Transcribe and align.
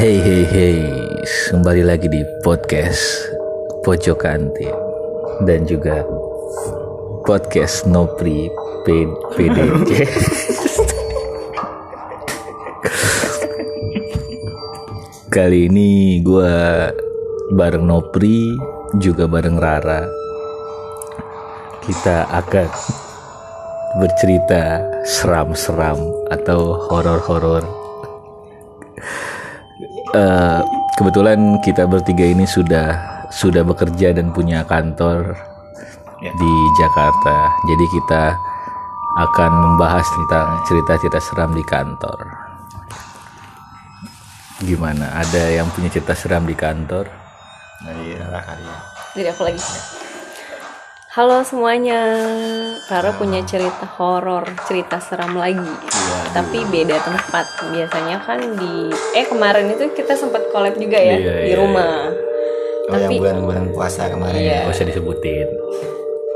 Hey 0.00 0.16
hey 0.16 0.48
hey, 0.48 0.80
kembali 1.52 1.84
lagi 1.84 2.08
di 2.08 2.24
podcast 2.40 3.28
Pojok 3.84 4.24
Kantin 4.24 4.72
dan 5.44 5.68
juga 5.68 6.00
podcast 7.28 7.84
Nopri 7.84 8.48
P- 8.88 9.12
PDC. 9.36 9.90
Kali 15.36 15.68
ini 15.68 16.24
gue 16.24 16.54
bareng 17.52 17.84
Nopri 17.84 18.56
juga 18.96 19.28
bareng 19.28 19.60
Rara. 19.60 20.08
Kita 21.84 22.24
akan 22.40 22.68
bercerita 24.00 24.80
seram-seram 25.04 26.00
atau 26.32 26.88
horor-horor 26.88 27.79
Eh, 30.10 30.60
kebetulan 30.98 31.62
kita 31.62 31.86
bertiga 31.86 32.26
ini 32.26 32.42
sudah 32.42 32.98
sudah 33.30 33.62
bekerja 33.62 34.10
dan 34.10 34.34
punya 34.34 34.66
kantor 34.66 35.38
di 36.18 36.52
Jakarta. 36.82 37.54
Jadi 37.70 37.86
kita 37.94 38.34
akan 39.22 39.52
membahas 39.54 40.06
tentang 40.10 40.66
cerita-cerita 40.66 41.22
seram 41.22 41.54
di 41.54 41.62
kantor. 41.62 42.18
Gimana? 44.66 45.14
Ada 45.14 45.62
yang 45.62 45.70
punya 45.70 45.88
cerita 45.88 46.12
seram 46.18 46.42
di 46.44 46.58
kantor? 46.58 47.20
dari 47.80 48.12
Rara 48.12 48.40
kali 48.44 48.64
ya 48.68 48.78
Jadi 49.16 49.28
aku 49.32 49.42
lagi. 49.48 49.62
Halo 51.10 51.42
semuanya, 51.42 52.06
Rara 52.86 53.10
punya 53.12 53.42
cerita 53.42 53.82
horor, 53.98 54.46
cerita 54.62 55.02
seram 55.02 55.34
lagi. 55.34 55.58
Tapi 56.30 56.62
beda 56.64 57.02
tempat. 57.02 57.50
Biasanya 57.66 58.22
kan 58.22 58.38
di 58.54 58.86
eh 59.12 59.26
kemarin 59.26 59.74
itu 59.74 59.90
kita 59.90 60.14
sempat 60.14 60.46
collab 60.48 60.78
juga 60.78 60.94
ya 60.96 61.18
Iya, 61.18 61.34
di 61.40 61.50
iya, 61.50 61.56
rumah. 61.58 62.14
oh 62.86 62.94
Tapi- 62.94 63.18
bulan-bulan 63.18 63.74
puasa 63.74 64.06
kemarin 64.06 64.38
Iya. 64.38 64.58
Gak 64.64 64.70
usah 64.70 64.86
disebutin. 64.86 65.48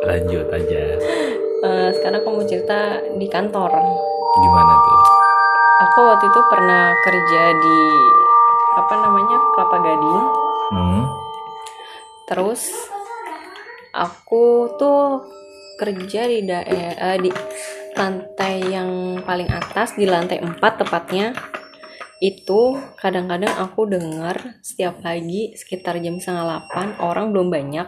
Lanjut 0.03 0.47
aja. 0.51 0.83
Eh, 1.65 1.89
sekarang 1.95 2.19
aku 2.21 2.31
mau 2.33 2.45
cerita 2.45 2.79
di 3.15 3.27
kantor. 3.27 3.71
Gimana 4.35 4.73
tuh? 4.77 5.01
Aku 5.81 6.01
waktu 6.05 6.27
itu 6.27 6.41
pernah 6.51 6.91
kerja 7.01 7.43
di 7.55 7.79
apa 8.75 8.95
namanya 8.97 9.39
Kelapa 9.55 9.77
Gading. 9.79 10.19
Hmm? 10.67 11.03
Terus 12.27 12.61
aku 13.95 14.75
tuh 14.75 15.23
kerja 15.79 16.27
di 16.27 16.43
daerah 16.43 17.15
di 17.19 17.31
lantai 17.95 18.55
yang 18.67 19.23
paling 19.23 19.47
atas 19.47 19.95
di 19.95 20.05
lantai 20.05 20.43
4 20.43 20.59
tepatnya. 20.59 21.31
Itu 22.19 22.79
kadang-kadang 22.99 23.55
aku 23.55 23.87
dengar 23.87 24.59
setiap 24.65 24.99
pagi 25.03 25.55
sekitar 25.55 25.99
jam 26.03 26.19
setengah 26.19 26.67
8 26.71 26.99
orang 27.03 27.31
belum 27.31 27.49
banyak. 27.51 27.87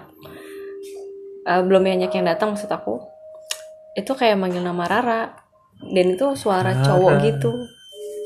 Eh, 1.47 1.63
belum 1.63 1.83
banyak 1.83 2.11
yang 2.11 2.27
datang 2.27 2.55
maksud 2.55 2.71
aku. 2.71 3.03
Itu 3.99 4.15
kayak 4.15 4.39
manggil 4.39 4.63
nama 4.63 4.87
Rara 4.87 5.23
dan 5.79 6.07
itu 6.15 6.27
suara 6.39 6.75
cowok 6.83 7.15
gitu. 7.23 7.51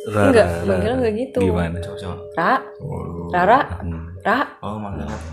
Rara, 0.08 0.24
Enggak, 0.32 0.46
Rara. 0.48 0.64
manggilnya 0.64 0.96
enggak 0.96 1.14
gitu. 1.20 1.40
Gimana? 1.44 1.76
cowok-cowok 1.84 2.18
Ra, 2.32 2.52
oh, 2.80 3.28
Rara, 3.28 3.60
Hmm. 3.84 4.04
Ra, 4.24 4.38
oh 4.64 4.76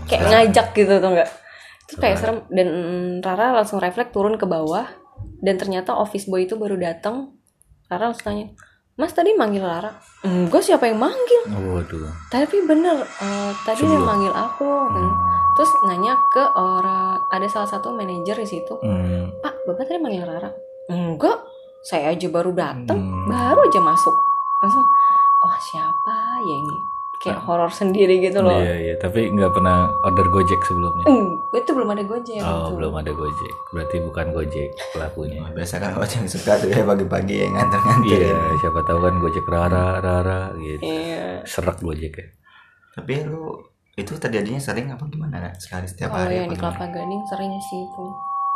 kayak 0.08 0.22
ngajak 0.28 0.66
gitu 0.76 0.92
tuh 1.00 1.10
enggak 1.12 1.30
itu 1.88 1.96
kayak 1.96 2.16
serem. 2.16 2.44
Dan 2.48 2.66
mm, 2.68 3.12
Rara 3.20 3.50
langsung 3.54 3.80
refleks 3.80 4.12
turun 4.12 4.36
ke 4.36 4.44
bawah. 4.44 4.84
Dan 5.40 5.56
ternyata 5.56 5.94
office 5.94 6.26
boy 6.26 6.44
itu 6.44 6.54
baru 6.54 6.76
datang 6.76 7.32
Rara 7.86 8.06
langsung 8.06 8.28
tanya 8.28 8.46
Mas 8.94 9.14
tadi 9.14 9.30
manggil 9.32 9.62
Rara? 9.62 9.94
Enggak 10.20 10.60
siapa 10.60 10.84
yang 10.84 10.98
manggil? 10.98 11.42
Waduh. 11.48 12.10
tapi 12.28 12.58
bener 12.62 12.98
eh, 12.98 13.50
tadi 13.62 13.80
dia 13.80 13.88
Sebelum. 13.88 14.02
manggil 14.04 14.30
aku. 14.30 14.66
Dan 14.90 15.06
terus 15.54 15.70
nanya 15.86 16.12
ke 16.28 16.42
orang 16.52 17.22
ada 17.30 17.46
salah 17.46 17.66
satu 17.66 17.94
manajer 17.94 18.34
di 18.34 18.48
situ. 18.48 18.74
Hmm. 18.78 19.30
Pak 19.38 19.54
bapak 19.64 19.86
tadi 19.86 19.98
manggil 19.98 20.22
Rara? 20.22 20.50
Enggak 20.88 21.38
saya 21.80 22.10
aja 22.10 22.26
baru 22.26 22.50
datang 22.50 22.98
Hmm. 22.98 23.30
baru 23.30 23.62
aja 23.64 23.80
masuk. 23.80 24.14
Langsung 24.58 24.82
oh 25.38 25.56
siapa 25.62 26.14
ya 26.42 26.56
ini 26.58 26.76
kayak 27.18 27.38
horor 27.40 27.66
sendiri 27.68 28.18
gitu 28.18 28.38
loh 28.38 28.54
Iya 28.54 28.74
iya, 28.80 28.94
tapi 28.94 29.26
nggak 29.26 29.50
pernah 29.50 29.90
order 30.00 30.26
Gojek 30.28 30.60
sebelumnya. 30.62 31.04
Hmm, 31.04 31.28
itu 31.50 31.70
belum 31.70 31.88
ada 31.88 32.02
gojek 32.02 32.38
Oh, 32.38 32.70
gitu. 32.70 32.70
belum 32.78 32.92
ada 32.94 33.10
Gojek. 33.10 33.52
Berarti 33.68 33.96
bukan 34.00 34.26
Gojek 34.30 34.68
pelakunya. 34.90 35.42
biasa 35.56 35.74
kan 35.76 35.90
orang 35.92 36.12
yang 36.14 36.26
suka 36.26 36.52
tuh 36.56 36.68
ya 36.68 36.82
pagi-pagi 36.82 37.34
yang 37.40 37.52
nganter-nganter 37.52 38.18
Iya, 38.22 38.38
siapa 38.56 38.80
tahu 38.82 38.98
kan 39.00 39.14
Gojek 39.18 39.46
Rara, 39.46 39.86
Rara 39.98 40.40
gitu. 40.56 40.82
Iya. 40.82 41.42
Serak 41.42 41.78
Gojek 41.78 42.14
ya. 42.14 42.26
tapi 42.94 43.22
lu 43.22 43.54
itu 43.94 44.14
terjadinya 44.14 44.58
sering 44.58 44.86
apa 44.88 45.02
gimana 45.06 45.38
Nak? 45.40 45.58
sekali 45.58 45.86
setiap 45.86 46.10
Kalau 46.10 46.22
hari 46.24 46.34
yang 46.36 46.46
apa 46.46 46.54
di? 46.54 46.58
Kelapa 46.58 46.84
Gading 46.88 47.22
sering 47.26 47.52
sih 47.60 47.80
itu. 47.80 48.04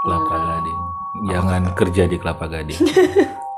Kelapa. 0.00 0.34
Gading. 0.36 0.80
Jangan 1.24 1.62
kerja 1.74 2.02
di 2.06 2.16
Kelapa 2.16 2.46
Gading. 2.48 2.78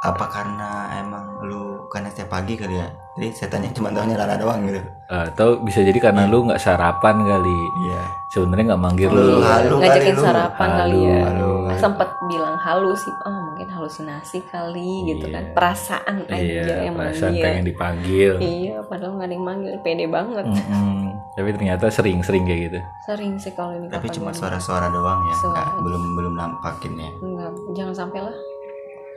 apa 0.00 0.24
karena 0.26 0.70
emang 0.96 1.24
lu 1.42 1.60
karena 1.86 2.08
setiap 2.08 2.32
pagi 2.32 2.54
kali 2.54 2.72
ya 2.72 2.88
jadi 3.12 3.28
saya 3.30 3.48
tanya 3.50 3.68
cuma 3.70 3.90
tahunya 3.90 4.16
Rara 4.16 4.32
doang 4.34 4.64
gitu 4.64 4.80
Atau 5.06 5.60
bisa 5.60 5.82
jadi 5.82 5.98
karena 5.98 6.24
lu 6.24 6.46
nggak 6.46 6.56
sarapan 6.56 7.20
kali. 7.20 7.58
iya 7.82 8.00
Sebenarnya 8.28 8.72
nggak 8.72 8.80
manggil 8.80 9.08
Oh, 9.08 9.18
lu. 9.18 9.36
halu 9.42 9.76
Ngajakin 9.76 10.00
kali 10.00 10.10
lu. 10.14 10.22
sarapan 10.22 10.68
kali 10.70 10.94
Halu, 10.94 11.02
ya. 11.04 11.20
halu. 11.26 11.52
Sempet 11.74 12.08
bilang 12.24 12.54
halu 12.56 12.90
sih. 12.94 13.10
Oh, 13.20 13.34
mungkin 13.44 13.68
halusinasi 13.68 14.38
kali 14.46 14.92
gitu 15.04 15.26
Iya. 15.26 15.34
kan. 15.34 15.44
Perasaan 15.50 16.16
aja 16.24 16.38
Iya, 16.38 16.74
yang 16.82 16.94
perasaan 16.94 17.26
manggil. 17.28 17.42
pengen 17.42 17.64
dipanggil. 17.66 18.32
Iya, 18.38 18.74
padahal 18.86 19.12
nggak 19.12 19.26
ada 19.26 19.34
yang 19.34 19.44
manggil. 19.44 19.72
Pede 19.82 20.06
banget. 20.06 20.44
Mm-mm. 20.46 20.98
Tapi 21.32 21.48
ternyata 21.52 21.84
sering-sering 21.88 22.44
kayak 22.44 22.60
gitu. 22.64 22.78
Sering 23.04 23.34
sih 23.34 23.50
kalau 23.50 23.74
ini 23.74 23.86
tapi 23.86 24.06
cuma 24.08 24.30
suara-suara 24.30 24.86
doang 24.88 25.20
ya 25.20 25.34
Suara. 25.36 25.50
Nggak, 25.52 25.68
belum 25.82 26.02
belum 26.14 26.34
nampakin 26.36 26.92
ya 26.96 27.10
Enggak, 27.18 27.52
jangan 27.74 27.94
sampai 27.98 28.20
lah. 28.22 28.34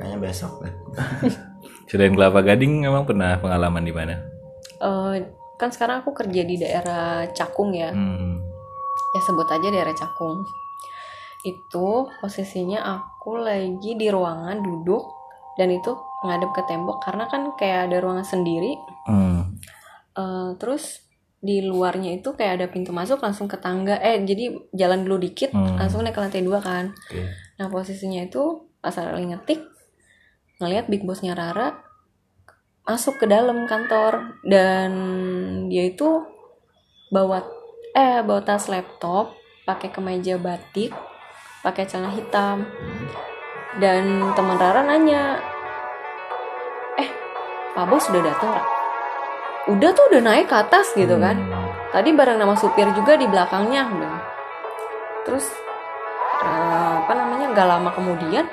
Kayaknya 0.04 0.20
besok 0.20 0.60
deh 0.60 0.74
Selain 1.84 2.12
Kelapa 2.12 2.42
Gading, 2.42 2.84
emang 2.84 3.04
pernah 3.04 3.38
pengalaman 3.38 3.82
di 3.82 3.94
mana? 3.94 4.16
Eh, 4.76 5.14
kan 5.56 5.70
sekarang 5.70 6.02
aku 6.02 6.12
kerja 6.12 6.42
di 6.42 6.58
daerah 6.58 7.24
Cakung 7.30 7.72
ya. 7.72 7.88
Hmm. 7.90 8.42
ya 9.14 9.22
sebut 9.22 9.46
aja 9.46 9.68
daerah 9.70 9.94
Cakung 9.94 10.42
itu 11.44 11.88
posisinya 12.18 12.82
aku 12.82 13.38
lagi 13.38 13.94
di 13.94 14.08
ruangan 14.08 14.58
duduk 14.58 15.06
dan 15.54 15.70
itu 15.70 15.92
ngadep 16.24 16.50
ke 16.52 16.64
tembok 16.66 16.98
karena 17.00 17.28
kan 17.28 17.52
kayak 17.54 17.88
ada 17.88 17.98
ruangan 18.00 18.26
sendiri 18.26 18.74
Hmm. 19.04 19.60
Eh, 20.14 20.50
terus 20.58 21.04
di 21.38 21.60
luarnya 21.62 22.16
itu 22.16 22.32
kayak 22.32 22.54
ada 22.56 22.68
pintu 22.68 22.90
masuk 22.90 23.20
langsung 23.20 23.46
ke 23.46 23.60
tangga 23.60 24.00
eh 24.00 24.18
jadi 24.18 24.56
jalan 24.72 25.04
dulu 25.04 25.20
dikit 25.22 25.52
Hmm. 25.52 25.76
langsung 25.76 26.02
naik 26.02 26.16
ke 26.16 26.22
lantai 26.22 26.42
dua 26.42 26.58
kan 26.58 26.90
Oke. 26.90 27.22
nah 27.56 27.68
posisinya 27.68 28.24
itu 28.24 28.42
pas 28.80 28.96
lagi 28.96 29.28
ngetik 29.28 29.60
ngelihat 30.62 30.86
big 30.90 31.06
bossnya 31.08 31.34
Rara 31.34 31.80
masuk 32.84 33.16
ke 33.16 33.26
dalam 33.26 33.64
kantor 33.64 34.38
dan 34.44 34.92
dia 35.72 35.88
itu 35.88 36.28
bawa 37.10 37.48
eh 37.96 38.20
bawa 38.20 38.44
tas 38.44 38.68
laptop 38.68 39.32
pakai 39.64 39.88
kemeja 39.94 40.36
batik 40.36 40.92
pakai 41.64 41.88
celana 41.88 42.12
hitam 42.12 42.68
dan 43.80 44.36
teman 44.36 44.60
Rara 44.60 44.84
nanya 44.84 45.40
eh 47.00 47.10
Pak 47.74 47.86
Bos 47.88 48.04
sudah 48.06 48.22
datang 48.22 48.52
Ra? 48.52 48.64
udah 49.72 49.90
tuh 49.96 50.06
udah 50.12 50.22
naik 50.22 50.52
ke 50.52 50.56
atas 50.60 50.92
gitu 50.92 51.16
kan 51.24 51.40
Hmm. 51.40 51.72
tadi 51.96 52.12
bareng 52.12 52.36
nama 52.36 52.52
supir 52.60 52.90
juga 52.92 53.16
di 53.16 53.24
belakangnya 53.30 53.88
bilang. 53.88 54.20
terus 55.24 55.48
eh, 56.44 56.94
apa 57.00 57.14
namanya 57.16 57.56
gak 57.56 57.68
lama 57.70 57.90
kemudian 57.96 58.44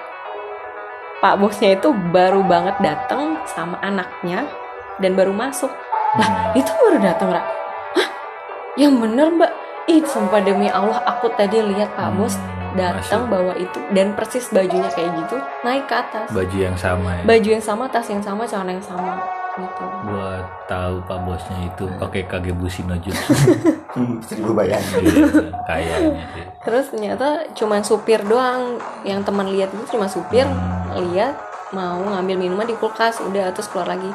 pak 1.21 1.37
bosnya 1.37 1.77
itu 1.77 1.93
baru 1.93 2.41
banget 2.45 2.77
datang 2.81 3.41
sama 3.49 3.77
anaknya 3.85 4.49
dan 5.01 5.17
baru 5.17 5.33
masuk. 5.33 5.71
Lah 6.17 6.53
itu 6.57 6.69
baru 6.69 6.99
datang 7.01 7.31
Ra. 7.31 7.43
Hah? 7.97 8.09
Yang 8.75 8.95
bener 8.99 9.29
mbak. 9.37 9.53
Ih 9.89 10.05
sumpah 10.07 10.45
demi 10.45 10.71
Allah 10.71 11.03
aku 11.03 11.33
tadi 11.35 11.61
lihat 11.61 11.97
pak 11.97 12.13
bos 12.15 12.37
Hmm, 12.71 12.79
datang 12.79 13.27
bawa 13.27 13.59
itu 13.59 13.83
dan 13.91 14.15
persis 14.15 14.47
bajunya 14.55 14.87
kayak 14.95 15.11
gitu 15.19 15.43
naik 15.67 15.91
ke 15.91 15.95
atas. 15.99 16.31
Baju 16.31 16.55
yang 16.55 16.79
sama 16.79 17.19
ya. 17.19 17.23
baju 17.27 17.49
yang 17.59 17.65
sama 17.65 17.85
tas 17.91 18.07
yang 18.07 18.23
sama 18.23 18.47
celana 18.47 18.79
yang 18.79 18.87
sama 18.87 19.40
gitu 19.61 19.85
Gua 20.09 20.41
tahu 20.65 21.05
Pak 21.05 21.19
bosnya 21.29 21.59
itu 21.69 21.85
pakai 22.01 22.25
Kagebushi 22.25 22.89
no 22.89 22.97
Jutsu. 22.97 23.33
seribu 24.27 24.57
bayang 24.57 24.81
Iya, 24.81 25.53
kayaknya 25.69 26.25
sih. 26.33 26.45
Terus 26.65 26.87
ternyata 26.95 27.29
cuman 27.53 27.85
supir 27.85 28.21
doang 28.25 28.81
yang 29.05 29.21
teman 29.21 29.53
lihat 29.53 29.69
itu 29.77 29.85
cuma 29.93 30.09
supir 30.09 30.49
lihat 30.97 31.37
mau 31.71 32.01
ngambil 32.01 32.41
minuman 32.41 32.67
di 32.67 32.75
kulkas 32.81 33.21
udah 33.21 33.53
terus 33.53 33.69
keluar 33.69 33.93
lagi. 33.93 34.09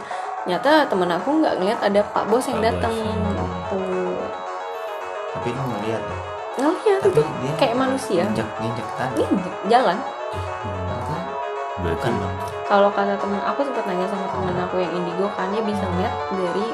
Nyata 0.49 0.89
teman 0.89 1.09
aku 1.09 1.41
nggak 1.41 1.55
ngeliat 1.61 1.79
ada 1.81 2.01
Pak 2.01 2.25
Bos 2.29 2.45
yang 2.49 2.61
datang 2.61 2.93
Bos. 2.93 3.13
gitu. 3.13 3.81
tapi 5.35 5.51
lu 5.51 5.61
ngeliat 5.67 6.03
ya 6.85 6.95
tapi 7.03 7.19
itu 7.19 7.51
kayak 7.59 7.75
manusia. 7.75 8.23
injak 8.29 8.47
injak 8.63 8.87
tadi 8.95 9.21
Ini 9.27 9.43
jalan. 9.67 9.97
Berarti 11.75 12.07
Bukan 12.07 12.13
dong. 12.17 12.35
kalau 12.65 12.89
kata 12.89 13.13
temen 13.15 13.39
aku 13.41 13.59
sempat 13.61 13.83
nanya 13.83 14.07
sama 14.07 14.25
temen 14.29 14.55
aku 14.55 14.75
yang 14.79 14.93
indigo 14.93 15.27
kan 15.35 15.51
dia 15.51 15.59
bisa 15.59 15.83
ngeliat 15.85 16.13
dari 16.31 16.65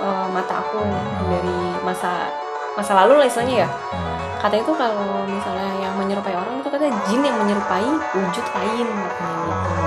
eh, 0.00 0.26
mata 0.32 0.54
aku 0.60 0.80
dari 1.28 1.58
masa 1.82 2.32
masa 2.72 2.92
lalu 3.04 3.20
lah 3.20 3.26
istilahnya 3.26 3.64
ya 3.64 3.68
hmm, 3.68 4.16
katanya 4.36 4.62
itu 4.64 4.72
kalau 4.72 5.24
misalnya 5.24 5.68
yang 5.76 5.94
menyerupai 5.96 6.32
orang 6.32 6.60
itu 6.60 6.68
katanya 6.68 6.94
jin 7.04 7.20
yang 7.20 7.36
menyerupai 7.36 7.88
wujud 8.12 8.46
lain 8.52 8.86
katanya 9.16 9.44
gitu 9.52 9.84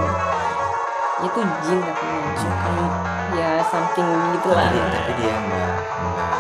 itu 1.20 1.40
jin 1.68 1.80
katanya 1.84 2.20
bukan 2.34 2.76
ya 3.36 3.50
something 3.70 4.10
gitu 4.34 4.50
lah 4.50 4.66
Tapi, 4.66 4.80
tapi 4.90 5.12
dia 5.22 5.34
nggak 5.38 5.74
nggak 6.02 6.32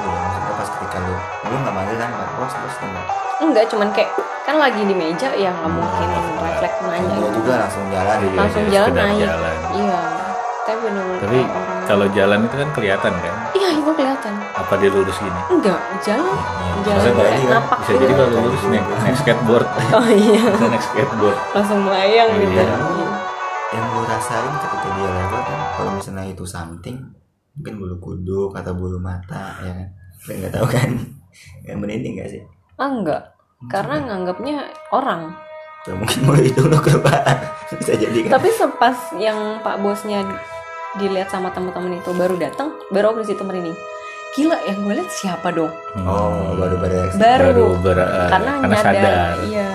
ya. 0.00 0.12
Maksudnya 0.14 0.54
pas 0.54 0.68
ketika 0.72 0.98
lu 1.00 1.14
lu 1.44 1.56
nggak 1.60 1.74
manggil 1.74 1.96
kan 1.96 2.08
Pak 2.12 2.28
bos 2.38 2.54
bos 2.54 2.74
tuh 2.76 2.88
nggak. 2.88 3.06
enggak 3.42 3.64
cuman 3.68 3.88
kayak 3.92 4.10
kan 4.44 4.56
lagi 4.60 4.82
di 4.84 4.92
meja 4.92 5.32
ya 5.32 5.48
nggak 5.50 5.70
mungkin 5.72 6.08
refleks 6.36 6.78
nanya 6.84 7.16
gitu 7.16 7.28
juga 7.40 7.54
langsung 7.64 7.84
jalan. 7.88 8.16
Iya, 8.20 8.36
langsung 8.36 8.64
jalan 8.68 8.92
naik 8.92 9.20
jalan. 9.24 9.56
iya 9.72 10.00
tapi 10.64 10.78
bener 10.80 11.04
tapi 11.20 11.38
kalau 11.84 12.06
jalan 12.08 12.38
itu 12.44 12.56
kan 12.56 12.68
kelihatan 12.72 13.12
kan 13.20 13.34
iya 13.52 13.68
itu 13.72 13.90
kelihatan 13.92 14.34
apa 14.52 14.72
dia 14.76 14.88
lurus 14.88 15.16
gini 15.16 15.40
enggak 15.48 15.80
jalan 16.00 16.36
jalan 16.84 17.00
Maksudnya 17.04 17.12
kayak 17.16 17.36
kan, 17.36 17.52
napak 17.52 17.78
bisa 17.80 17.92
jadi 17.92 18.04
gitu. 18.04 18.14
kalau 18.16 18.40
lurus 18.44 18.62
naik, 18.68 18.84
naik 19.00 19.16
skateboard 19.20 19.66
oh 19.92 20.06
iya 20.08 20.42
bisa 20.44 20.66
naik 20.68 20.84
skateboard 20.84 21.36
langsung 21.52 21.78
melayang 21.84 22.28
gitu 22.40 22.52
Iya. 22.52 22.64
Iya. 22.64 23.08
Yang 23.74 23.86
lu 23.90 24.02
rasain 24.06 24.52
ketika 24.54 24.88
dia 24.88 25.08
lewat 25.10 25.42
kan 25.42 25.58
kalau 25.74 25.90
misalnya 25.98 26.24
itu 26.30 26.44
something 26.46 26.96
mungkin 27.54 27.74
bulu 27.74 27.96
kuduk 27.98 28.50
atau 28.54 28.72
bulu 28.72 28.98
mata 28.98 29.58
ya 29.60 29.72
kan. 29.72 29.88
Nggak 30.24 30.52
tahu 30.54 30.66
kan. 30.70 30.90
Yang 31.66 31.76
merinding 31.82 32.14
nggak 32.16 32.30
sih? 32.30 32.42
ah 32.74 32.86
enggak 32.86 33.33
karena 33.68 33.96
nganggapnya 34.04 34.56
orang. 34.92 35.32
Ya 35.84 35.92
mungkin 35.92 36.18
bulu 36.24 36.40
itu 36.40 36.60
lo 36.64 36.80
kelupaan. 36.80 37.38
Bisa 37.76 37.92
jadi 37.96 38.28
kan. 38.28 38.40
tapi 38.40 38.48
sepas 38.56 39.12
yang 39.20 39.60
pak 39.60 39.80
bosnya 39.84 40.24
dilihat 40.96 41.28
sama 41.28 41.50
teman-teman 41.52 41.98
itu 41.98 42.14
baru 42.14 42.38
datang 42.38 42.72
baru 42.88 43.12
aku 43.12 43.26
di 43.26 43.28
situ 43.34 43.42
merinding. 43.44 43.76
Gila 44.34 44.58
yang 44.66 44.82
gue 44.82 44.94
lihat 44.98 45.10
siapa 45.14 45.54
dong? 45.54 45.70
Hmm. 45.94 46.06
Oh, 46.10 46.58
baru 46.58 46.74
pada 46.82 46.96
baru, 47.14 47.46
baru 47.54 47.66
ber, 47.86 47.98
eh, 48.02 48.28
karena, 48.34 48.52
karena 48.58 48.66
nyadar 48.66 48.82
sadar. 48.82 49.34
iya. 49.46 49.70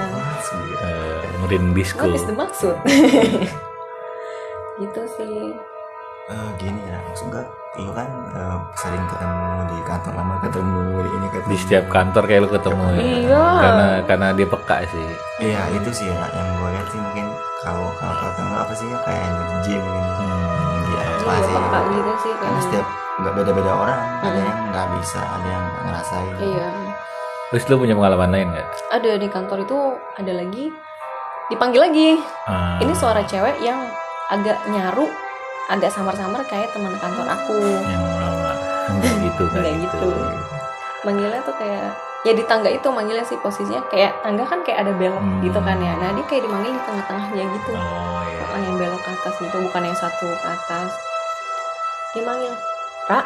Eh, 0.84 1.20
merindisku 1.46 2.04
what 2.04 2.18
is 2.18 2.26
the 2.28 2.36
maksud. 2.36 2.76
Gitu 4.84 5.02
sih. 5.16 5.56
Eh, 6.30 6.50
gini 6.60 6.82
ya, 6.88 6.98
maksud 7.08 7.32
gue 7.32 7.46
itu 7.72 7.92
kan 7.92 8.10
eh, 8.32 8.58
sering 8.76 9.06
ketemu 9.06 9.42
di 9.68 9.78
kantor 9.84 10.14
lama 10.16 10.36
ketemu 10.42 10.82
di 10.98 11.10
ini 11.12 11.28
ketemu 11.30 11.50
di 11.50 11.58
setiap 11.58 11.86
kantor 11.88 12.24
kayak 12.26 12.42
lu 12.42 12.50
ketemu 12.50 12.86
ya 12.90 13.00
Iya. 13.00 13.44
karena 13.56 13.86
karena 14.04 14.28
dia 14.34 14.48
peka 14.48 14.78
sih 14.86 15.08
Iya 15.40 15.62
itu 15.72 15.90
sih 15.92 16.06
ya 16.08 16.18
yang 16.28 16.48
gue 16.52 16.70
lihat 16.70 16.88
sih 16.88 17.00
mungkin 17.00 17.26
kalau 17.60 17.88
kalau 17.96 18.16
ketemu 18.26 18.54
apa 18.56 18.74
sih 18.74 18.88
ya 18.88 18.98
kayak 19.00 19.22
energi 19.24 19.74
mungkin. 19.76 20.28
hmm, 20.28 20.82
Iya, 20.90 21.04
iya. 21.06 21.22
Pasti. 21.22 21.52
iya 21.52 21.60
peka 21.62 21.80
gitu 21.90 22.12
sih 22.20 22.34
Karena 22.36 22.60
setiap 22.60 22.88
nggak 23.20 23.34
beda-beda 23.36 23.72
orang, 23.76 24.02
ada 24.18 24.32
Mm. 24.32 24.40
yang 24.42 24.60
nggak 24.72 24.88
bisa, 24.96 25.20
ada 25.20 25.44
yang 25.46 25.64
nggak 25.66 25.84
ngerasain. 25.86 26.36
iya 26.42 26.68
terus 27.50 27.64
lu 27.66 27.76
punya 27.78 27.94
pengalaman 27.94 28.30
lain 28.30 28.48
nggak 28.50 28.68
ada 28.90 29.12
di 29.16 29.28
kantor 29.28 29.58
itu 29.60 29.78
ada 30.16 30.32
lagi 30.32 30.66
dipanggil 31.48 31.82
lagi 31.82 32.10
Ah, 32.46 32.78
ini 32.78 32.94
suara 32.94 33.22
cewek 33.22 33.58
yang 33.60 33.78
agak 34.28 34.62
nyaru 34.66 35.10
agak 35.70 35.90
samar-samar 35.90 36.42
kayak 36.44 36.74
teman 36.74 36.98
kantor 36.98 37.30
aku. 37.30 37.58
Yang 37.62 38.04
lama 38.12 38.52
enggak 38.90 39.14
gitu 39.22 39.44
kan 39.48 39.62
Nggak 39.62 39.76
gitu. 39.80 40.10
manggilnya 41.00 41.40
tuh 41.42 41.56
kayak 41.56 41.94
ya 42.20 42.36
di 42.36 42.44
tangga 42.44 42.68
itu 42.68 42.88
manggilnya 42.90 43.24
sih 43.24 43.40
posisinya 43.40 43.80
kayak 43.88 44.12
tangga 44.20 44.44
kan 44.44 44.60
kayak 44.62 44.84
ada 44.84 44.92
belok 44.92 45.16
Hmm. 45.16 45.40
gitu 45.40 45.60
kan 45.60 45.78
ya. 45.78 45.94
Nah 45.96 46.10
dia 46.12 46.26
kayak 46.26 46.44
dimanggil 46.44 46.74
di 46.74 46.82
tengah-tengahnya 46.84 47.44
gitu. 47.48 47.72
Oh 47.72 48.22
iya. 48.26 48.44
Yang 48.60 48.76
belok 48.78 49.00
ke 49.00 49.10
atas 49.12 49.34
gitu 49.40 49.58
bukan 49.62 49.82
yang 49.84 49.96
satu 49.96 50.28
ke 50.28 50.48
atas. 50.50 50.92
Dia 52.12 52.24
manggil 52.26 52.54
Ra 53.08 53.22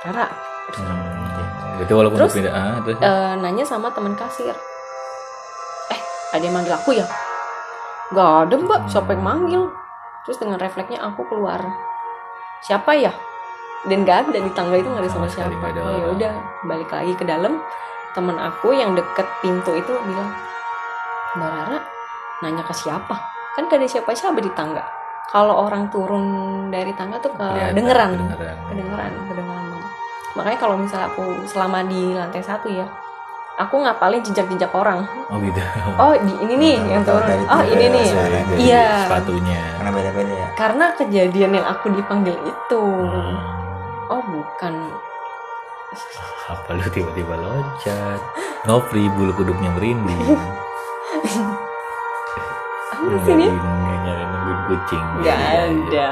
Terus, 0.00 0.28
Hmm, 0.70 1.82
itu 1.82 1.92
walaupun 1.92 2.16
Terus, 2.16 2.32
pindah 2.32 2.54
ah, 2.54 2.78
terus? 2.80 2.96
eh, 2.96 3.32
nanya 3.36 3.64
sama 3.64 3.90
teman 3.90 4.14
kasir. 4.14 4.54
Eh 5.88 6.00
ada 6.30 6.40
yang 6.40 6.54
manggil 6.54 6.72
aku 6.72 6.94
ya? 6.94 7.04
Gak 8.10 8.28
ada 8.46 8.54
mbak. 8.54 8.80
Siapa 8.86 9.12
yang 9.12 9.20
manggil 9.20 9.62
terus 10.24 10.38
dengan 10.40 10.60
refleksnya 10.60 11.00
aku 11.00 11.24
keluar. 11.28 11.60
Siapa 12.60 12.92
ya? 12.96 13.12
Dan 13.88 14.04
gak 14.04 14.28
ada 14.28 14.38
di 14.40 14.52
tangga 14.52 14.76
itu 14.76 14.88
nggak 14.92 15.04
ada 15.08 15.12
sama 15.12 15.28
sekali 15.28 15.56
siapa. 15.56 15.72
ada. 15.72 15.80
Oh 15.80 15.92
ya 15.96 16.06
udah 16.12 16.32
balik 16.68 16.90
lagi 16.92 17.12
ke 17.16 17.24
dalam. 17.24 17.60
Temen 18.12 18.36
aku 18.36 18.74
yang 18.74 18.98
deket 18.98 19.24
pintu 19.38 19.70
itu 19.78 19.92
bilang 20.02 20.30
mbak 21.38 21.46
Rara 21.46 21.78
nanya 22.42 22.62
ke 22.66 22.74
siapa? 22.74 23.16
Kan 23.56 23.70
gak 23.70 23.80
ada 23.80 23.88
siapa-siapa 23.88 24.38
di 24.42 24.52
tangga. 24.52 24.84
Kalau 25.30 25.62
orang 25.62 25.88
turun 25.88 26.24
dari 26.74 26.90
tangga 26.98 27.22
tuh 27.22 27.30
kedengeran 27.38 28.18
kedengeran. 28.18 28.56
kedengeran 28.66 29.10
kedengeran 29.30 29.64
banget. 29.70 29.92
Makanya 30.34 30.58
kalau 30.58 30.76
misalnya 30.76 31.06
aku 31.14 31.24
selama 31.46 31.86
di 31.86 32.18
lantai 32.18 32.42
satu 32.42 32.66
ya 32.66 32.86
aku 33.60 33.84
ngapalin 33.84 34.24
jejak-jejak 34.24 34.72
orang. 34.72 35.04
Oh 35.28 35.36
gitu. 35.36 35.60
Oh 36.00 36.16
di 36.16 36.32
ini 36.40 36.54
nih 36.56 36.74
Tahu- 36.80 36.88
yang 36.88 37.02
turun 37.04 37.24
dari 37.28 37.44
oh 37.44 37.62
ini 37.68 37.84
ya, 37.84 37.90
nih. 37.92 38.06
Iya. 38.56 38.86
sepatunya. 39.04 39.60
Karena 39.76 39.90
beda-beda 39.92 40.32
ya. 40.32 40.48
karena 40.56 40.84
kejadian 40.96 41.50
yang 41.60 41.66
aku 41.68 41.86
dipanggil 41.92 42.36
itu. 42.40 42.82
Hmm. 43.04 43.36
oh 44.08 44.22
bukan. 44.24 44.74
Apa 46.50 46.70
lu 46.74 46.86
tiba-tiba 46.88 47.34
loncat? 47.36 48.20
Ngopri 48.66 49.06
bulu 49.12 49.32
kuduknya 49.36 49.70
merinding. 49.76 50.18
Apa 52.90 53.16
sini? 53.24 53.46
nyari 53.48 54.24
nungguin 54.24 54.60
kucing. 54.68 55.04
Nggak 55.20 55.24
Iya, 55.24 55.36
iya, 55.36 55.62
ada. 55.68 56.10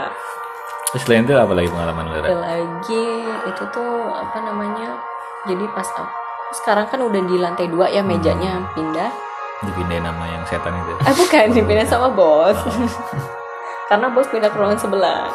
Terus 0.88 1.02
selain 1.04 1.28
itu 1.28 1.36
apa 1.36 1.52
lagi 1.52 1.68
pengalaman 1.68 2.04
lu 2.08 2.16
lagi 2.32 3.04
itu 3.44 3.62
tuh 3.68 3.92
apa 4.08 4.38
namanya? 4.40 4.96
Jadi 5.44 5.64
pas 5.76 5.84
aku 5.84 6.27
sekarang 6.54 6.88
kan 6.88 7.00
udah 7.04 7.22
di 7.28 7.36
lantai 7.36 7.68
dua 7.68 7.92
ya 7.92 8.00
mejanya 8.00 8.64
pindah. 8.72 9.10
Dipindahin 9.58 10.06
nama 10.06 10.24
yang 10.30 10.42
setan 10.46 10.70
itu 10.70 10.92
eh 11.02 11.14
bukan 11.18 11.44
dipindah 11.52 11.86
sama 11.88 12.08
bos. 12.08 12.56
Oh. 12.56 12.88
karena 13.90 14.06
bos 14.12 14.28
pindah 14.30 14.48
ke 14.48 14.56
ruangan 14.56 14.80
sebelah. 14.80 15.28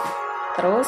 Terus 0.58 0.88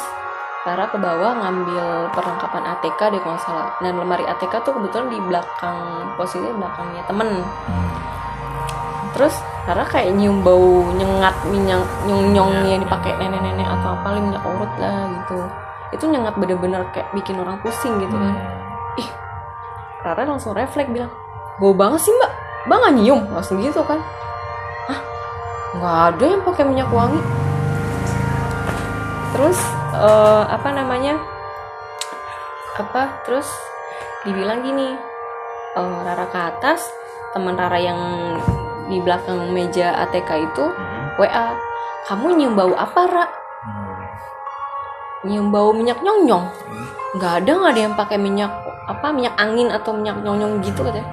Rara 0.65 0.89
ke 0.89 0.97
bawah 0.97 1.45
ngambil 1.45 2.09
perlengkapan 2.17 2.65
ATK 2.73 2.97
deh 3.13 3.21
kalau 3.21 3.37
salah. 3.37 3.69
Dan 3.77 4.01
lemari 4.01 4.25
ATK 4.25 4.65
tuh 4.65 4.73
kebetulan 4.73 5.13
di 5.13 5.19
belakang 5.21 5.77
posisinya 6.17 6.57
belakangnya 6.57 7.03
temen. 7.05 7.29
Hmm. 7.69 7.93
terus 9.13 9.31
Rara 9.63 9.87
kayak 9.87 10.11
nyium 10.11 10.43
bau 10.43 10.91
nyengat 10.91 11.31
minyak 11.47 11.79
nyong 12.03 12.35
nyong 12.35 12.51
Minyak, 12.51 12.67
yang 12.67 12.81
dipakai 12.83 13.11
minyak. 13.15 13.31
nenek-nenek 13.39 13.67
atau 13.79 13.89
apa 13.95 14.07
minyak 14.17 14.43
urut 14.43 14.73
lah 14.81 15.07
gitu. 15.07 15.37
Itu 15.93 16.03
nyengat 16.09 16.33
bener-bener 16.35 16.81
kayak 16.91 17.13
bikin 17.13 17.37
orang 17.39 17.61
pusing 17.61 17.95
gitu 18.01 18.11
kan. 18.11 18.33
Hmm. 18.35 18.74
Rara 20.05 20.21
langsung 20.21 20.53
refleks 20.53 20.93
bilang 20.93 21.09
bau 21.57 21.73
banget 21.73 22.05
sih 22.05 22.13
mbak. 22.13 22.31
Mbak 22.69 22.77
nggak 22.77 22.93
nyium? 23.01 23.21
Langsung 23.33 23.57
gitu 23.57 23.81
kan. 23.81 23.97
Hah? 24.85 24.99
Nggak 25.81 25.95
ada 26.13 26.25
yang 26.29 26.41
pakai 26.45 26.63
minyak 26.69 26.89
wangi. 26.93 27.21
Terus 29.33 29.57
eh, 29.97 30.43
apa 30.45 30.69
namanya 30.69 31.17
apa 32.75 33.23
terus 33.25 33.49
dibilang 34.27 34.61
gini 34.61 34.93
eh, 35.73 35.97
Rara 36.05 36.29
ke 36.29 36.39
atas 36.53 36.85
teman 37.33 37.57
Rara 37.57 37.81
yang 37.81 37.99
di 38.85 39.01
belakang 39.01 39.49
meja 39.49 39.89
ATK 40.05 40.29
itu 40.45 40.65
Mhm. 40.69 41.17
WA 41.17 41.57
kamu 42.05 42.37
nyium 42.37 42.53
bau 42.53 42.73
apa 42.77 43.01
Ra? 43.09 43.25
Hmm. 43.65 43.97
nyium 45.25 45.49
bau 45.49 45.73
minyak 45.73 45.97
nyong 46.05 46.29
nyong 46.29 46.45
nggak 47.17 47.33
ada 47.41 47.51
nggak 47.57 47.71
ada 47.73 47.81
yang 47.81 47.95
pakai 47.97 48.17
minyak 48.21 48.51
apa 48.85 49.09
minyak 49.13 49.33
angin 49.37 49.73
atau 49.73 49.93
minyak 49.93 50.21
nyong 50.21 50.37
nyong 50.41 50.53
gitu 50.61 50.85
katanya. 50.85 51.07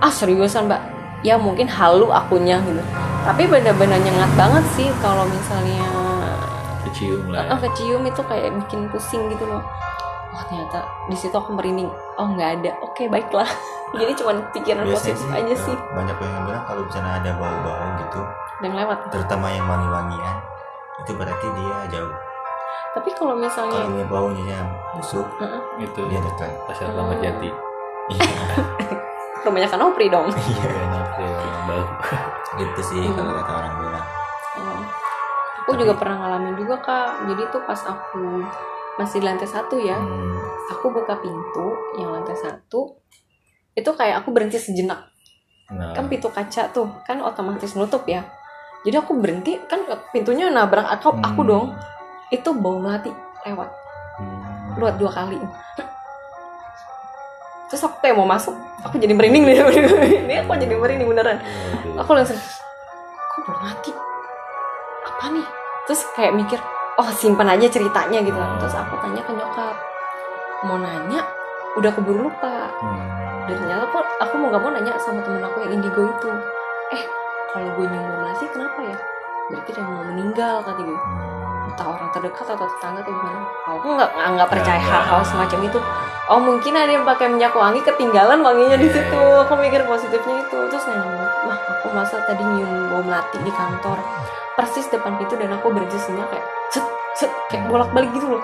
Ah 0.00 0.12
seriusan 0.12 0.68
mbak. 0.68 0.80
Ya 1.24 1.40
mungkin 1.40 1.66
halu 1.66 2.12
akunya 2.12 2.60
gitu. 2.60 2.82
Tapi 3.24 3.48
bener-bener 3.48 3.98
nyengat 3.98 4.30
banget 4.38 4.64
sih 4.78 4.86
kalau 5.02 5.26
misalnya 5.26 5.82
kecium 6.86 7.26
lah 7.34 7.50
ah, 7.50 7.58
kecium 7.58 8.06
itu 8.06 8.22
kayak 8.22 8.54
bikin 8.64 8.86
pusing 8.92 9.26
gitu 9.32 9.44
loh. 9.48 9.64
Oh 10.30 10.42
ternyata 10.46 10.84
di 11.08 11.16
situ 11.16 11.34
aku 11.34 11.56
merinding. 11.56 11.88
Oh 12.20 12.28
nggak 12.30 12.62
ada. 12.62 12.70
Oke 12.84 13.08
baiklah. 13.08 13.48
Jadi 14.00 14.12
cuma 14.18 14.32
pikiran 14.50 14.82
Biasanya 14.84 15.14
positif 15.14 15.16
sih 15.22 15.30
aja 15.30 15.54
eh, 15.54 15.58
sih 15.62 15.76
banyak 15.94 16.16
yang 16.18 16.44
bilang 16.44 16.64
kalau 16.66 16.82
misalnya 16.84 17.12
ada 17.22 17.30
bau-bau 17.38 17.86
gitu, 18.02 18.20
yang 18.66 18.74
lewat. 18.74 18.98
terutama 19.14 19.46
yang 19.54 19.66
wangi-wangian, 19.70 20.36
itu 21.06 21.12
berarti 21.14 21.46
dia 21.54 21.78
jauh. 21.94 22.14
Tapi 22.92 23.12
kalau 23.12 23.34
misalnya 23.34 23.76
Kalau 23.78 23.92
dia 23.92 24.06
baunya 24.06 24.58
busuk, 24.92 25.26
itu 25.76 26.00
dia 26.08 26.16
dekat. 26.18 26.50
pasar 26.64 26.88
Ramadjati 26.88 27.44
jati 27.44 27.50
Iya, 28.06 28.30
rumahnya 29.44 29.68
kan 29.68 29.82
opri 29.82 30.06
dong 30.06 30.30
iya. 30.30 30.64
yang 30.64 31.66
bau 31.66 31.84
Gitu 32.56 32.80
sih 32.82 33.02
kalau 33.12 33.36
kata 33.36 33.52
orang 33.52 33.74
bilang. 33.76 34.06
Oh. 34.56 34.80
Aku 35.60 35.76
juga 35.76 35.92
pernah 35.92 36.16
ngalamin 36.16 36.56
juga 36.56 36.80
kak. 36.80 37.28
Jadi 37.28 37.42
tuh 37.50 37.60
pas 37.62 37.76
aku 37.76 38.40
masih 38.96 39.20
di 39.20 39.26
lantai 39.26 39.44
satu 39.44 39.76
ya, 39.76 39.98
Hmm. 39.98 40.32
aku 40.70 40.88
buka 40.88 41.20
pintu 41.20 41.66
yang 41.98 42.16
lantai 42.16 42.32
satu. 42.32 42.96
Itu 43.74 43.92
kayak 43.92 44.24
aku 44.24 44.32
berhenti 44.32 44.56
sejenak. 44.56 45.04
nah 45.68 45.92
Kan 45.92 46.06
pintu 46.06 46.30
kaca 46.30 46.70
tuh 46.70 46.88
kan 47.02 47.18
otomatis 47.20 47.74
nutup 47.74 48.06
ya. 48.06 48.22
jadi 48.80 49.02
aku 49.02 49.18
berhenti 49.18 49.58
kan 49.66 49.82
pintunya 50.08 50.46
nabrak 50.46 50.86
aku 50.86 51.18
aku 51.18 51.42
Hmm. 51.42 51.50
dong 51.50 51.66
itu 52.30 52.48
bau 52.56 52.82
melati 52.82 53.10
lewat. 53.46 53.70
Hmm. 54.16 54.80
lewat 54.80 54.96
dua 54.96 55.10
kali. 55.12 55.36
Terus 57.66 57.82
aku 57.82 57.98
kayak 58.00 58.16
mau 58.16 58.28
masuk 58.28 58.54
aku 58.86 58.96
jadi 58.96 59.12
merinding 59.12 59.44
nih. 59.44 59.56
Ini 60.26 60.34
aku 60.46 60.56
jadi 60.56 60.74
merinding 60.74 61.08
beneran. 61.10 61.38
Aku 61.98 62.10
langsung 62.14 62.38
kok 62.38 63.40
bau 63.46 63.58
mati 63.62 63.92
apa 65.06 65.24
nih? 65.32 65.46
Terus 65.86 66.00
kayak 66.16 66.32
mikir 66.34 66.58
oh 66.96 67.08
simpan 67.14 67.52
aja 67.52 67.66
ceritanya 67.68 68.24
gitu. 68.24 68.36
Kan 68.36 68.58
terus 68.58 68.74
aku 68.74 68.94
tanya 69.04 69.22
ke 69.22 69.32
nyokap 69.34 69.76
mau 70.66 70.78
nanya? 70.80 71.22
Udah 71.78 71.90
keburu 71.92 72.30
lupa. 72.30 72.72
Hmm. 72.80 73.06
dan 73.46 73.62
ternyata 73.62 73.86
kok 73.94 74.02
aku 74.18 74.42
mau 74.42 74.50
gak 74.50 74.58
mau 74.58 74.74
nanya 74.74 74.98
sama 74.98 75.22
temen 75.22 75.38
aku 75.38 75.62
yang 75.62 75.78
indigo 75.78 76.02
itu. 76.10 76.30
Eh 76.90 77.02
kalau 77.54 77.68
gue 77.78 77.86
nyium 77.86 78.02
bau 78.02 78.18
melati 78.26 78.44
kenapa 78.50 78.78
ya? 78.82 78.96
Berarti 79.46 79.70
dia 79.70 79.84
mau 79.86 80.02
meninggal 80.02 80.66
kata 80.66 80.82
gue 80.82 80.98
Hmm. 80.98 81.45
Entah 81.66 81.86
orang 81.88 82.08
terdekat 82.10 82.46
atau 82.46 82.66
tetangga 82.66 83.00
atau 83.00 83.10
gimana. 83.10 83.40
Aku 83.68 83.86
nggak 83.92 84.10
nggak 84.14 84.48
percaya 84.48 84.78
Nggak, 84.78 84.88
hal-hal 84.88 85.18
nggak. 85.18 85.28
semacam 85.28 85.60
itu. 85.64 85.78
Oh 86.26 86.40
mungkin 86.40 86.72
ada 86.72 86.90
yang 86.90 87.02
pakai 87.02 87.26
minyak 87.26 87.52
wangi 87.52 87.80
ketinggalan 87.80 88.40
wanginya 88.40 88.74
di 88.74 88.86
Iya, 88.86 88.94
situ. 88.98 89.14
iya. 89.16 89.42
aku 89.42 89.52
mikir 89.56 89.82
positifnya 89.84 90.36
itu. 90.40 90.58
Terus 90.66 90.84
nanya 90.86 91.06
mah 91.44 91.58
aku 91.70 91.86
masa 91.90 92.18
tadi 92.22 92.42
nyium 92.42 92.88
bau 92.88 93.02
melati 93.02 93.38
di 93.38 93.50
kantor. 93.50 93.98
Persis 94.54 94.86
depan 94.88 95.14
pintu 95.16 95.34
dan 95.34 95.52
aku 95.52 95.68
berhenti 95.68 95.94
senyap 95.96 96.26
kayak 96.26 96.46
set 96.70 96.86
set 97.14 97.30
kayak 97.46 97.66
bolak 97.66 97.90
balik 97.90 98.10
gitu 98.10 98.26
loh. 98.28 98.42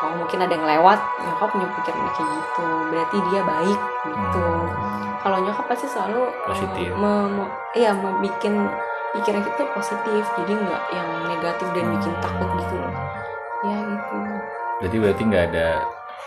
Oh 0.00 0.12
mungkin 0.16 0.40
ada 0.40 0.50
yang 0.50 0.64
lewat 0.64 0.96
nyokap 1.20 1.48
punya 1.50 1.68
pikiran 1.70 2.08
kayak 2.08 2.28
gitu. 2.32 2.66
Berarti 2.88 3.16
dia 3.28 3.40
baik 3.42 3.80
gitu. 4.06 4.46
Hmm. 4.46 5.04
kalau 5.18 5.42
nyokap 5.42 5.66
pasti 5.66 5.86
selalu 5.86 6.22
uh, 6.22 6.48
Positif. 6.48 6.86
me- 6.94 7.26
me- 7.28 7.52
iya 7.74 7.90
membikin 7.90 8.70
pikiran 9.16 9.42
kita 9.42 9.62
positif 9.70 10.22
jadi 10.36 10.52
nggak 10.54 10.82
yang 10.90 11.08
negatif 11.26 11.66
dan 11.70 11.84
bikin 11.90 12.12
Hmm. 12.12 12.22
takut 12.22 12.48
gitu 12.54 12.74
loh 12.76 12.92
ya 13.62 13.78
gitu 13.82 14.16
Berarti 14.76 14.96
berarti 14.98 15.22
nggak 15.24 15.44
ada 15.46 15.68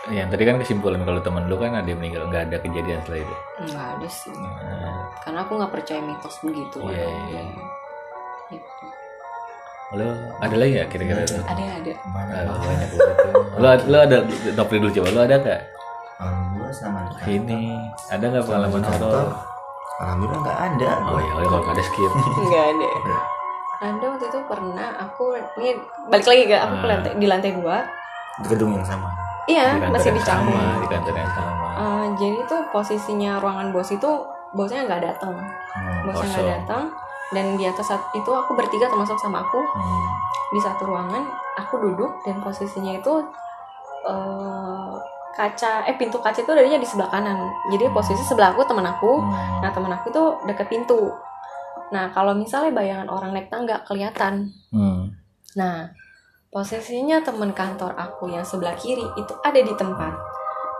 yang 0.08 0.26
tadi 0.26 0.42
kan 0.42 0.56
kesimpulan 0.56 1.00
kalau 1.00 1.20
temen 1.20 1.44
lu 1.44 1.54
kan 1.54 1.70
ada 1.72 1.84
yang 1.84 1.98
meninggal 1.98 2.26
nggak 2.26 2.48
ada 2.48 2.56
kejadian 2.58 2.98
setelah 3.00 3.20
itu. 3.20 3.34
nggak 3.64 3.86
ada 3.94 4.08
sih 4.08 4.32
Nah, 4.32 4.96
karena 5.20 5.38
aku 5.40 5.52
nggak 5.54 5.70
percaya 5.70 6.00
mitos 6.00 6.36
begitu 6.40 6.78
Iya, 6.82 6.90
ada 6.90 7.06
iya. 7.28 7.42
gitu. 8.50 8.84
lo 9.92 10.06
ada 10.38 10.54
lagi 10.54 10.70
nggak 10.72 10.88
kira-kira? 10.88 11.20
Ada. 11.20 11.38
ada 11.46 11.64
ada 11.76 11.92
banyak 12.06 12.32
Ah, 12.32 12.44
banget 12.46 12.58
banyak 12.62 12.90
banget. 12.90 13.56
Lo 13.56 13.68
lo 13.86 13.98
ada 14.00 14.16
Nopri 14.52 14.76
dulu 14.78 14.90
coba 14.92 15.08
lo 15.10 15.20
ada 15.20 15.36
nggak? 15.36 15.62
gue 16.20 16.70
sama 16.70 17.00
Ini 17.22 17.60
ada 18.08 18.24
nggak 18.26 18.44
pengalaman 18.44 18.82
horor? 18.82 19.28
Alhamdulillah 20.00 20.40
nggak 20.40 20.58
ada 20.58 20.90
Oh 21.04 21.18
ya, 21.18 21.32
kalau 21.38 21.60
nggak 21.60 21.74
ada 21.76 21.84
skip. 21.84 22.10
nggak 22.48 22.64
ada 22.70 22.88
ada 23.80 24.04
waktu 24.06 24.26
itu 24.26 24.38
pernah 24.44 24.88
aku 24.98 25.24
ini 25.56 25.72
balik 26.06 26.26
lagi 26.26 26.42
ke 26.44 26.54
aku 26.54 26.74
Ah. 26.76 26.84
lantai, 26.86 27.12
di 27.16 27.26
lantai 27.26 27.50
dua 27.52 27.80
di 28.36 28.46
gedung 28.46 28.72
yang 28.72 28.84
sama 28.84 29.08
iya 29.44 29.72
Di 29.74 29.88
masih 29.88 30.12
di 30.12 30.20
Canggu 30.20 30.48
sama, 30.48 30.78
di 30.78 30.86
kantor 30.86 31.14
yang 31.14 31.32
sama. 31.32 31.66
Eh, 31.72 32.06
jadi 32.14 32.38
tuh 32.44 32.60
posisinya 32.68 33.32
ruangan 33.38 33.72
bos 33.72 33.88
itu 33.88 34.10
bosnya 34.50 34.84
nggak 34.84 35.02
datang 35.02 35.32
Hmm. 35.70 36.04
bosnya 36.04 36.28
nggak 36.30 36.48
datang 36.58 36.82
dan 37.30 37.54
di 37.54 37.64
atas 37.64 37.86
saat 37.86 38.02
itu 38.12 38.26
aku 38.28 38.52
bertiga 38.52 38.84
termasuk 38.86 39.16
sama 39.16 39.40
aku 39.40 39.60
Hmm. 39.60 40.06
di 40.50 40.60
satu 40.60 40.82
ruangan 40.84 41.24
aku 41.56 41.78
duduk 41.78 42.20
dan 42.20 42.36
posisinya 42.40 42.94
itu 42.94 43.12
eh, 44.02 44.92
kaca 45.30 45.86
eh 45.86 45.94
pintu 45.94 46.18
kaca 46.18 46.42
itu 46.42 46.50
adanya 46.50 46.76
di 46.76 46.86
sebelah 46.86 47.08
kanan. 47.08 47.38
Jadi 47.70 47.86
Hmm. 47.86 47.94
posisi 47.94 48.22
sebelah 48.22 48.52
aku 48.52 48.62
teman 48.66 48.86
aku. 48.86 49.22
Hmm. 49.22 49.62
nah 49.62 49.70
teman 49.70 49.92
aku 49.92 50.10
itu 50.10 50.24
deket 50.46 50.66
pintu. 50.68 51.10
Nah 51.90 52.10
kalau 52.10 52.34
misalnya 52.34 52.70
bayangan 52.74 53.08
orang 53.10 53.30
naik 53.34 53.48
tangga 53.50 53.82
kelihatan. 53.86 54.50
Hmm. 54.70 55.14
nah 55.58 55.90
posisinya 56.54 57.22
teman 57.26 57.50
kantor 57.50 57.94
aku 57.98 58.30
yang 58.30 58.46
sebelah 58.46 58.74
kiri 58.74 59.02
itu 59.18 59.32
ada 59.42 59.58
di 59.58 59.74
tempat. 59.74 60.14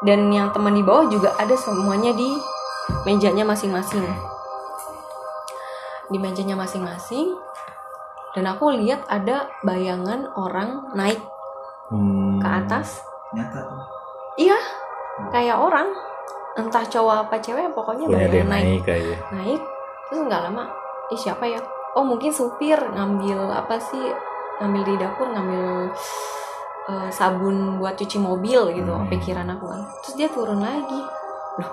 Dan 0.00 0.33
yang 0.33 0.50
teman 0.50 0.73
di 0.73 0.83
bawah 0.83 1.07
juga 1.11 1.35
ada 1.37 1.52
semuanya 1.54 2.14
di 2.14 2.30
mejanya 3.04 3.45
masing-masing. 3.45 4.02
Di 6.11 6.19
mejanya 6.19 6.57
masing-masing. 6.59 7.37
Dan 8.35 8.47
aku 8.47 8.71
lihat 8.71 9.02
ada 9.11 9.50
bayangan 9.62 10.26
orang 10.38 10.95
naik 10.95 11.19
Hmm. 11.90 12.38
ke 12.38 12.47
atas. 12.47 13.02
Nyata 13.35 13.59
tuh 13.66 14.00
iya 14.37 14.58
kayak 15.28 15.56
orang. 15.56 15.88
Entah 16.52 16.82
cowok 16.82 17.16
apa 17.25 17.38
cewek 17.38 17.70
pokoknya 17.70 18.04
Pokoknya 18.04 18.18
ada 18.20 18.26
bayangan 18.28 18.37
yang 18.37 18.50
naik. 18.50 18.64
naik 18.66 18.84
aja. 18.90 19.16
naik 19.32 19.60
terus 20.04 20.20
nggak 20.20 20.42
lama 20.42 20.64
eh 21.08 21.16
siapa 21.16 21.44
ya? 21.46 21.60
Oh 21.92 22.02
mungkin 22.02 22.30
supir 22.30 22.75
ngambil 22.76 23.38
apa 23.49 23.78
sih 23.78 24.02
ngambil 24.58 24.82
di 24.84 24.94
dapur 24.96 25.26
ngambil 25.26 25.94
eh, 26.87 27.08
sabun 27.08 27.56
buat 27.76 27.94
cuci 27.94 28.18
mobil 28.18 28.60
gitu 28.72 28.90
Hmm. 28.90 29.06
pikiran 29.06 29.46
aku 29.49 29.64
kan. 29.64 29.80
Terus 30.00 30.14
dia 30.16 30.28
turun 30.28 30.58
lagi. 30.58 31.00
Loh 31.56 31.70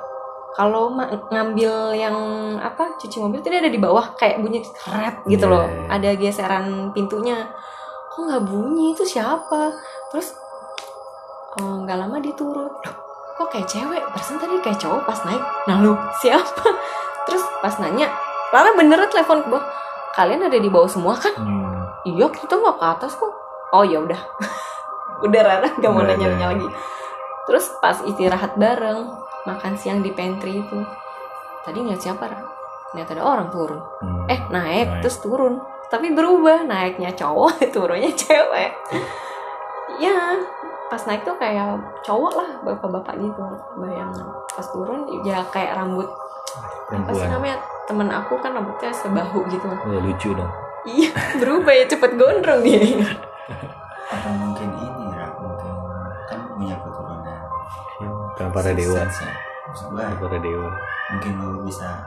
kalau 0.53 0.89
ngambil 1.27 1.73
yang 1.93 2.17
apa 2.57 2.97
cuci 2.97 3.17
mobil 3.19 3.37
itu 3.39 3.49
dia 3.49 3.59
ada 3.59 3.69
di 3.69 3.77
bawah 3.77 4.13
kayak 4.13 4.41
bunyi 4.41 4.61
rap 4.87 5.21
gitu 5.23 5.41
Iya, 5.43 5.51
loh. 5.51 5.65
iya. 5.65 5.85
ada 5.91 6.09
geseran 6.13 6.65
pintunya. 6.91 7.45
Kok 8.07 8.21
nggak 8.23 8.43
bunyi? 8.43 8.93
Itu 8.93 9.03
siapa? 9.03 9.73
Terus 10.09 10.33
eh, 11.57 11.75
nggak 11.85 11.97
lama 11.97 12.17
dia 12.21 12.33
turun. 12.37 12.69
Loh 12.69 13.07
kok 13.37 13.53
kayak 13.53 13.69
cewek? 13.69 14.01
Persen 14.09 14.41
tadi 14.41 14.57
kayak 14.65 14.81
cowok 14.81 15.05
pas 15.05 15.19
naik. 15.21 15.43
Nah 15.69 15.77
lu 15.85 15.93
siapa? 16.19 16.65
Terus 17.29 17.43
pas 17.61 17.77
nanya 17.77 18.09
Rara 18.49 18.73
beneran 18.73 19.11
telepon 19.11 19.45
ke 19.45 19.49
bawah? 19.51 19.65
Kalian 20.17 20.49
ada 20.49 20.57
di 20.57 20.69
bawah 20.71 20.89
semua 20.89 21.13
kan? 21.13 21.35
Hmm. 21.37 21.85
iya 22.07 22.25
kita 22.31 22.57
nggak 22.57 22.77
ke 22.81 22.85
atas 22.97 23.13
kok. 23.13 23.29
Oh 23.75 23.85
ya 23.85 24.01
udah. 24.01 24.17
Udah 25.25 25.41
Rara 25.41 25.69
nggak 25.69 25.91
mau 25.91 26.01
Nggak 26.01 26.17
nanya 26.17 26.27
nanya 26.33 26.47
lagi. 26.55 26.67
Terus 27.45 27.65
pas 27.81 27.97
istirahat 28.05 28.57
bareng 28.57 29.05
makan 29.45 29.73
siang 29.77 30.01
di 30.01 30.11
pantry 30.13 30.61
itu 30.61 30.79
tadi 31.63 31.79
ngeliat 31.83 32.01
siapa 32.01 32.25
Ra? 32.27 32.41
ternyata 32.87 33.19
ada 33.19 33.23
orang 33.27 33.47
turun. 33.51 33.81
Hmm. 33.99 34.25
eh 34.31 34.41
naik 34.47 34.87
Naik. 34.87 35.01
terus 35.05 35.19
turun. 35.19 35.59
Tapi 35.91 36.15
berubah 36.15 36.63
naiknya 36.65 37.13
cowok 37.13 37.61
turunnya 37.75 38.09
cewek. 38.15 38.73
Ya 39.97 40.13
pas 40.87 41.01
naik 41.03 41.21
tuh 41.21 41.35
kayak 41.35 41.75
cowok 42.01 42.33
lah 42.33 42.49
bapak-bapak 42.63 43.15
gitu 43.17 43.43
bayangan 43.75 44.23
pas 44.47 44.65
turun 44.65 45.03
ya 45.21 45.43
kayak 45.47 45.75
rambut 45.75 46.07
apa 46.87 47.11
sih 47.11 47.27
namanya 47.27 47.57
temen 47.83 48.07
aku 48.07 48.39
kan 48.39 48.51
rambutnya 48.51 48.87
sebahu 48.89 49.43
gitu 49.47 49.67
Oh, 49.67 49.99
lucu 49.99 50.31
dong. 50.31 50.47
iya 50.83 51.11
berubah 51.39 51.73
ya 51.73 51.85
cepet 51.85 52.11
gondrong 52.15 52.63
dia 52.63 52.79
atau 54.07 54.31
mungkin 54.33 54.69
ini 54.73 55.03
ya 55.11 55.27
mungkin 55.35 55.73
kan 56.25 56.39
punya 56.49 56.75
keturunan 56.77 57.39
Kan 58.37 58.53
para 58.53 58.69
dewa. 58.71 59.01
Ya. 59.01 60.07
Para 60.15 60.37
dewa. 60.37 60.69
mungkin 61.09 61.31
lu 61.35 61.65
bisa 61.65 61.99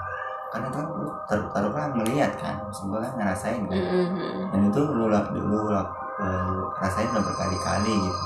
kan 0.48 0.62
itu 0.62 0.72
kan 0.72 0.86
lu 0.88 1.06
taruh 1.28 1.70
kan 1.70 1.92
melihat 1.92 2.32
kan 2.34 2.56
maksud 2.60 2.88
gua 2.88 2.98
kan 2.98 3.12
ngerasain 3.14 3.62
kan 3.64 3.76
Mm-mm. 3.76 4.48
dan 4.48 4.60
itu 4.66 4.80
lu 4.82 5.06
lak 5.06 5.28
lu 5.30 5.44
lak 5.68 5.88
lu 6.18 6.66
rasain 6.74 7.06
udah 7.06 7.22
berkali-kali 7.22 7.94
gitu 8.00 8.20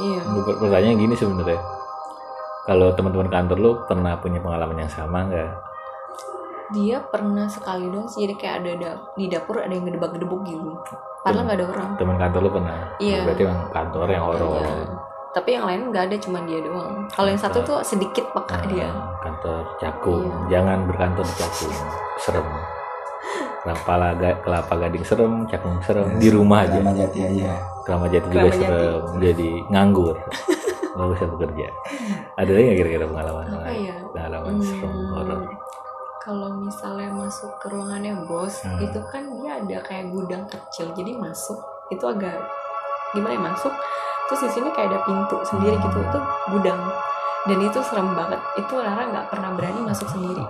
iya 0.00 0.20
Per- 0.22 0.58
Pertanyaan 0.58 0.98
gini 0.98 1.14
sebenarnya. 1.14 1.60
Kalau 2.64 2.88
teman-teman 2.96 3.28
kantor 3.28 3.58
lu 3.60 3.72
pernah 3.84 4.16
punya 4.16 4.40
pengalaman 4.40 4.80
yang 4.80 4.88
sama 4.90 5.28
nggak? 5.28 5.74
dia 6.72 6.96
pernah 7.12 7.44
sekali 7.44 7.92
dong 7.92 8.08
sih 8.08 8.24
jadi 8.24 8.34
kayak 8.40 8.54
ada 8.64 8.72
da- 8.80 9.00
di 9.14 9.28
dapur 9.28 9.60
ada 9.60 9.68
yang 9.68 9.84
ngedebak-gedebuk 9.84 10.40
gitu 10.48 10.72
padahal 11.20 11.44
nggak 11.44 11.58
ada 11.60 11.66
orang 11.68 11.90
Teman 12.00 12.16
kantor 12.16 12.40
lu 12.40 12.50
pernah? 12.50 12.78
Iya. 12.96 13.20
Berarti 13.28 13.42
emang 13.44 13.60
kantor 13.68 14.06
yang 14.08 14.24
horor. 14.24 14.60
Iya. 14.64 14.74
tapi 15.34 15.50
yang 15.50 15.66
lain 15.66 15.80
nggak 15.90 16.04
ada 16.08 16.16
cuma 16.22 16.38
dia 16.46 16.62
doang 16.62 16.94
kalau 17.10 17.28
yang 17.28 17.42
satu 17.42 17.58
tuh 17.66 17.78
sedikit 17.82 18.22
peka 18.32 18.54
Nah, 18.54 18.66
dia 18.70 18.88
Kantor 19.18 19.60
cakung. 19.82 20.22
Iya. 20.24 20.36
Jangan 20.56 20.78
berkantor 20.86 21.24
di 21.26 21.34
cakung. 21.36 21.74
Serem. 22.22 22.46
Kelapa, 23.64 23.94
kelapa 24.44 24.74
gading 24.76 25.04
serem, 25.04 25.32
cakung 25.48 25.80
serem. 25.80 26.20
Di 26.20 26.28
rumah 26.28 26.68
aja. 26.68 26.78
Sama 26.78 26.92
jati 26.92 27.18
aja 27.24 27.73
Keramat 27.84 28.08
Jati 28.10 28.28
juga 28.28 28.50
serem. 28.50 29.02
Jadi 29.20 29.50
nganggur. 29.68 30.16
Nggak 30.94 31.08
bisa 31.12 31.24
bekerja. 31.26 31.66
Ada 32.34 32.50
lagi 32.50 32.64
nggak 32.64 32.78
kira-kira 32.78 33.04
pengalaman 33.04 33.44
apa 33.50 33.70
ya 33.70 33.96
Pengalaman 34.10 34.54
serem 34.58 34.94
horor. 35.10 35.38
Hmm, 35.42 35.58
kalau 36.18 36.48
misalnya 36.56 37.08
masuk 37.10 37.50
ke 37.58 37.66
ruangannya 37.68 38.14
bos 38.24 38.62
Hmm. 38.62 38.80
itu 38.80 38.96
kan 39.04 39.22
dia 39.36 39.58
ada 39.58 39.76
kayak 39.82 40.08
gudang 40.08 40.46
kecil 40.46 40.88
jadi 40.92 41.12
masuk 41.14 41.58
itu 41.90 42.00
agak 42.00 42.32
gimana 43.12 43.36
ya 43.36 43.42
masuk 43.44 43.68
terus 44.24 44.40
di 44.40 44.56
sini 44.56 44.72
kayak 44.72 44.88
ada 44.88 45.00
pintu 45.04 45.36
sendiri 45.44 45.76
gitu 45.76 45.98
itu 46.00 46.18
gudang 46.48 46.80
dan 47.44 47.58
itu 47.60 47.78
serem 47.84 48.08
banget 48.16 48.40
itu 48.56 48.72
Rara 48.72 49.04
nggak 49.04 49.26
pernah 49.28 49.52
berani 49.52 49.84
masuk 49.84 50.08
sendiri 50.08 50.40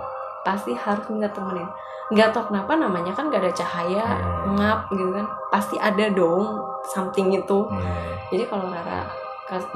pasti 0.41 0.71
harus 0.71 1.03
minta 1.11 1.27
temenin 1.27 1.67
nggak 2.07 2.31
tahu 2.31 2.55
kenapa 2.55 2.71
namanya 2.79 3.11
kan 3.11 3.27
nggak 3.27 3.43
ada 3.43 3.51
cahaya 3.51 4.05
Hmm. 4.45 4.55
ngap 4.55 4.79
gitu 4.89 5.11
kan 5.11 5.25
pasti 5.51 5.75
ada 5.75 6.05
dong 6.07 6.55
something 6.91 7.33
itu. 7.33 7.59
Iya. 7.69 7.93
jadi 8.33 8.43
kalau 8.49 8.65
Rara 8.69 9.01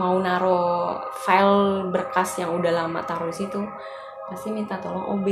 mau 0.01 0.17
naro 0.17 0.97
file 1.13 1.89
berkas 1.93 2.41
yang 2.41 2.57
udah 2.57 2.73
lama 2.73 3.05
taruh 3.05 3.29
di 3.29 3.37
situ 3.45 3.61
pasti 4.25 4.49
minta 4.49 4.77
tolong 4.81 5.13
OB 5.17 5.27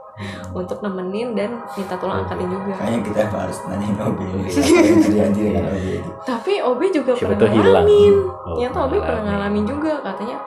untuk 0.60 0.80
nemenin 0.80 1.36
dan 1.36 1.60
minta 1.76 1.96
tolong 2.00 2.24
angkatin 2.24 2.48
juga. 2.48 2.72
Kayaknya 2.80 3.00
kita 3.02 3.22
harus 3.28 3.58
nanyain 3.68 3.96
apa 3.98 4.20
yang 4.24 4.40
terjadi 4.46 4.92
dengan 5.32 5.74
ini 5.76 5.98
tapi 6.24 6.52
Obi 6.64 6.86
juga 6.88 7.12
Siapa 7.12 7.36
pernah 7.36 7.60
ngalamin. 7.60 8.14
Oh, 8.24 8.56
ternyata 8.56 8.78
Obi 8.88 8.96
pernah 9.00 9.22
ngalamin. 9.28 9.64
juga 9.68 9.92
katanya 10.00 10.38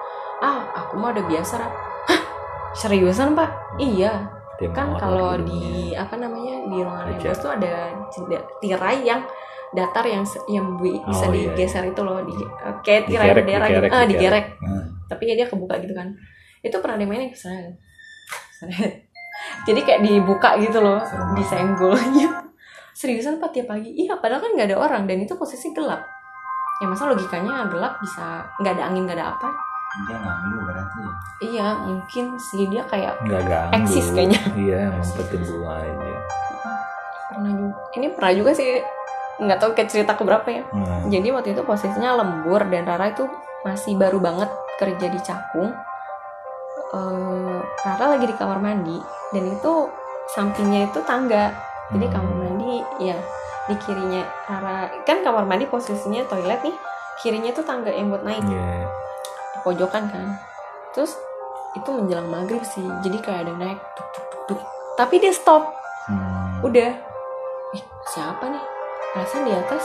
ah 0.41 0.59
aku 0.73 0.93
mah 0.97 1.13
udah 1.13 1.25
biasa 1.29 1.53
Ra." 1.61 1.67
Hah? 2.09 2.21
Seriusan 2.73 3.37
pak? 3.37 3.49
Iya. 3.77 4.33
Tim 4.57 4.73
kan 4.73 4.97
kalau 4.97 5.37
di 5.37 5.93
apa 5.93 6.17
namanya 6.17 6.65
di 6.65 6.81
ruangan 6.81 7.13
bos 7.21 7.37
tuh 7.37 7.51
ada 7.53 7.93
tirai 8.57 9.05
yang 9.05 9.21
datar 9.69 10.03
yang 10.03 10.23
yang 10.47 10.75
bi- 10.75 11.01
bisa 11.01 11.25
Oh, 11.25 11.31
iya, 11.31 11.51
digeser 11.51 11.83
itu 11.85 12.01
loh 12.01 12.19
di 12.21 12.35
eh, 12.35 12.75
kayak 12.81 13.01
tirai 13.05 13.29
bendera 13.31 13.65
gitu 13.65 13.79
digerek, 13.79 13.89
ah 13.89 14.03
digerek. 14.03 14.45
digerek. 14.45 14.45
Hmm. 14.61 14.83
tapi 15.05 15.23
ya 15.23 15.33
dia 15.35 15.47
kebuka 15.47 15.75
gitu 15.77 15.91
kan. 15.91 16.07
Itu 16.59 16.77
pernah 16.77 16.97
dimainin 16.97 17.29
ke 17.29 17.37
sana 17.37 17.67
jadi 19.63 19.79
kayak 19.79 20.01
dibuka 20.01 20.57
gitu 20.57 20.81
loh 20.81 20.97
disenggol 21.33 21.93
gitu 21.93 22.33
seriusan 22.91 23.37
pak 23.37 23.53
tiap 23.53 23.69
pagi? 23.69 23.93
Iya 23.93 24.17
padahal 24.17 24.41
kan 24.41 24.51
nggak 24.51 24.67
ada 24.67 24.77
orang 24.79 25.05
dan 25.05 25.21
itu 25.21 25.33
posisi 25.33 25.69
gelap. 25.69 26.01
Ya 26.77 26.85
masa 26.85 27.05
logikanya 27.05 27.67
gelap 27.67 28.01
bisa 28.01 28.41
nggak 28.57 28.73
ada 28.73 28.83
angin 28.89 29.05
nggak 29.05 29.13
ada 29.15 29.29
apa? 29.31 29.49
Dia 30.03 30.17
nganggu 30.17 30.57
berarti 30.63 30.97
ya? 30.97 31.11
Iya 31.39 31.67
mungkin 31.83 32.25
sih. 32.35 32.65
Dia 32.65 32.81
kayak 32.83 33.21
nggak 33.21 33.69
Eksis 33.75 34.09
kayaknya. 34.09 34.41
iya 34.57 34.77
emang 34.89 35.05
berteduh 35.05 35.61
aja 35.67 36.17
pernah 37.27 37.51
juga. 37.53 37.77
Ini 37.93 38.07
pernah 38.11 38.33
juga 38.33 38.51
sih 38.51 38.69
nggak 39.37 39.59
tahu 39.61 39.71
kayak 39.77 39.89
cerita 39.89 40.17
keberapa 40.17 40.47
ya. 40.49 40.63
Nah, 40.73 41.05
jadi 41.07 41.29
waktu 41.29 41.53
itu 41.53 41.61
posisinya 41.61 42.17
lembur 42.17 42.65
dan 42.67 42.89
Rara 42.89 43.13
itu 43.13 43.29
masih 43.61 43.93
baru 43.93 44.17
banget 44.17 44.49
kerja 44.77 45.07
di 45.07 45.19
Cakung. 45.21 45.69
Eh, 46.87 47.59
Rara 47.83 48.05
lagi 48.15 48.25
di 48.25 48.35
kamar 48.35 48.57
mandi 48.57 48.97
dan 49.35 49.43
itu 49.45 49.73
sampingnya 50.31 50.89
itu 50.89 50.99
tangga. 51.03 51.51
Jadi 51.93 52.05
Hmm. 52.07 52.13
kamar 52.17 52.33
mandi 52.35 52.73
ya 52.99 53.17
di 53.67 53.75
kirinya 53.77 54.23
Rara. 54.47 54.89
Kan 55.03 55.21
kamar 55.21 55.43
mandi 55.45 55.67
posisinya 55.67 56.25
toilet 56.25 56.63
nih 56.63 56.75
kirinya 57.19 57.51
tuh 57.51 57.65
tangga 57.65 57.91
yang 57.91 58.09
buat 58.09 58.23
naik. 58.23 58.43
Iya. 58.43 58.87
di 59.53 59.59
pojokan 59.63 60.03
kan. 60.07 60.27
Terus 60.93 61.13
itu 61.75 61.89
menjelang 61.91 62.25
maghrib 62.25 62.63
sih 62.63 62.85
jadi 63.03 63.17
kayak 63.21 63.39
ada 63.45 63.51
yang 63.53 63.61
naik 63.61 63.79
tuk, 63.93 64.07
tuk, 64.09 64.25
tuk, 64.25 64.41
tuk. 64.49 64.59
tapi 64.95 65.19
dia 65.19 65.29
stop. 65.29 65.69
Hmm. 66.07 66.63
udah. 66.63 66.91
Eh 67.75 67.83
siapa 68.07 68.47
nih 68.47 68.63
perasaan 69.17 69.49
di 69.49 69.53
atas 69.57 69.83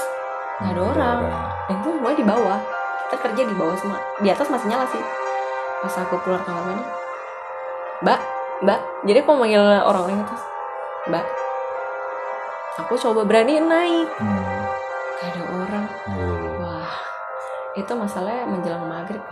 nggak 0.60 0.76
ada 0.76 0.82
orang. 0.92 1.20
dan 1.64 1.74
itu 1.80 1.88
semua 1.96 2.12
di 2.12 2.24
bawah. 2.28 2.60
Kita 3.08 3.16
kerja 3.24 3.42
di 3.48 3.54
bawah 3.56 3.76
semua. 3.80 3.98
Di 4.20 4.28
atas 4.28 4.46
masih 4.52 4.68
nyala 4.68 4.84
sih. 4.92 5.00
Pas 5.80 5.94
aku 6.04 6.20
keluar 6.20 6.44
kamar 6.44 6.62
mandi 6.68 6.84
mbak 8.04 8.20
mbak. 8.60 8.80
Jadi 9.08 9.18
aku 9.24 9.32
manggil 9.32 9.64
orang-orang 9.64 10.20
atas. 10.20 10.42
Mbak. 11.08 11.26
Aku 12.84 12.92
coba 13.00 13.24
berani 13.24 13.56
naik. 13.56 14.08
Hmm. 14.20 14.44
gak 15.16 15.28
ada 15.32 15.42
orang. 15.48 15.84
Oh. 16.12 16.60
wah. 16.60 16.94
Itu 17.72 17.92
masalahnya 17.96 18.44
menjelang 18.44 18.84
maghrib 18.84 19.22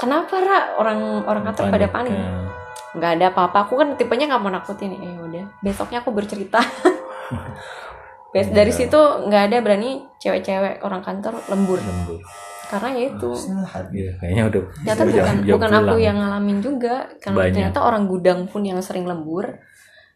kenapa 0.00 0.34
ra? 0.40 0.60
Orang 0.80 1.28
orang 1.28 1.44
kantor 1.52 1.68
pada 1.68 1.86
panik. 1.92 2.16
Ya. 2.16 2.48
nggak 2.96 3.12
ada 3.20 3.26
apa-apa. 3.36 3.68
Aku 3.68 3.76
kan 3.76 3.94
tipenya 4.00 4.32
nggak 4.32 4.42
mau 4.42 4.50
nakutin. 4.50 4.96
Eh 4.96 5.20
udah. 5.20 5.44
Besoknya 5.60 6.00
aku 6.00 6.10
bercerita 6.10 6.58
Bes 8.30 8.46
dari 8.48 8.68
Iya. 8.68 8.78
situ 8.80 9.00
nggak 9.26 9.42
ada 9.46 9.56
berani 9.58 9.90
cewek-cewek 10.16 10.80
orang 10.80 11.00
kantor 11.00 11.34
lembur 11.46 11.78
lembur 11.78 12.20
karena 12.64 12.88
ya 12.92 13.04
itu 13.10 13.30
Sehat. 13.34 13.90
Iya, 13.90 14.14
kayaknya 14.16 14.42
udah 14.46 14.62
ternyata 14.86 15.02
bukan 15.04 15.36
jam 15.42 15.52
bukan 15.52 15.70
aku 15.74 15.94
yang 15.98 16.16
ngalamin 16.16 16.58
juga 16.60 16.94
karena 17.18 17.36
Banyak. 17.36 17.50
ternyata 17.52 17.78
orang 17.80 18.02
gudang 18.06 18.40
pun 18.46 18.62
yang 18.62 18.78
sering 18.78 19.02
lembur 19.04 19.58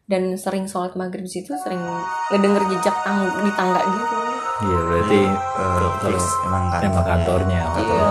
dan 0.04 0.36
sering 0.36 0.64
sholat 0.64 0.94
maghrib 0.94 1.20
di 1.20 1.32
situ 1.32 1.50
sering 1.56 1.82
ngedenger 2.30 2.62
jejak 2.68 2.94
tang 3.00 3.18
di 3.24 3.50
tangga 3.52 3.82
gitu 3.82 4.16
Iya, 4.56 4.78
berarti 4.80 5.20
kalau 5.66 5.90
fix 5.98 6.22
emang 6.46 6.64
kantornya 6.70 6.86
emang 6.86 7.04
kantornya. 7.04 7.62
Iya. 7.74 8.08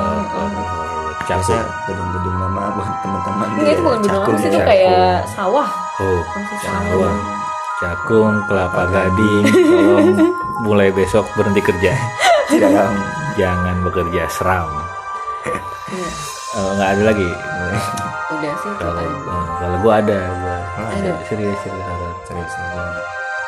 biasa 1.23 1.55
Cakung. 1.55 1.63
gedung-gedung 1.87 2.35
lama 2.35 2.61
buat 2.75 2.89
teman-teman 2.99 3.47
Enggak 3.55 3.71
itu 3.71 3.81
bukan 3.81 3.97
gudang 3.97 4.11
Cakung 4.13 4.27
lama 4.27 4.41
sih 4.43 4.43
ya. 4.43 4.51
itu 4.51 4.59
kayak 4.61 5.17
sawah 5.25 5.69
Oh, 5.93 6.19
Sawah. 6.59 7.13
Cakung, 7.83 8.47
Kelapa 8.47 8.87
Gading, 8.87 9.43
tolong 9.43 10.07
mulai 10.61 10.87
besok 10.89 11.27
berhenti 11.35 11.59
kerja. 11.59 11.91
tahu 12.47 12.95
Jangan 13.35 13.75
bekerja 13.83 14.23
seram. 14.29 14.71
Iya. 15.91 16.07
Eh, 16.53 16.69
nggak 16.71 16.89
ada 16.91 17.03
lagi. 17.03 17.29
udah 18.31 18.53
sih 18.55 18.69
itu 18.69 18.79
Kalau 18.79 19.03
eh, 19.03 19.45
kalau 19.59 19.77
gua 19.79 19.93
ada, 19.99 20.17
gua 20.37 20.57
Ada. 20.79 21.11
serius 21.25 21.57
serius 21.59 21.89
serius 22.23 22.51
serius. 22.53 22.53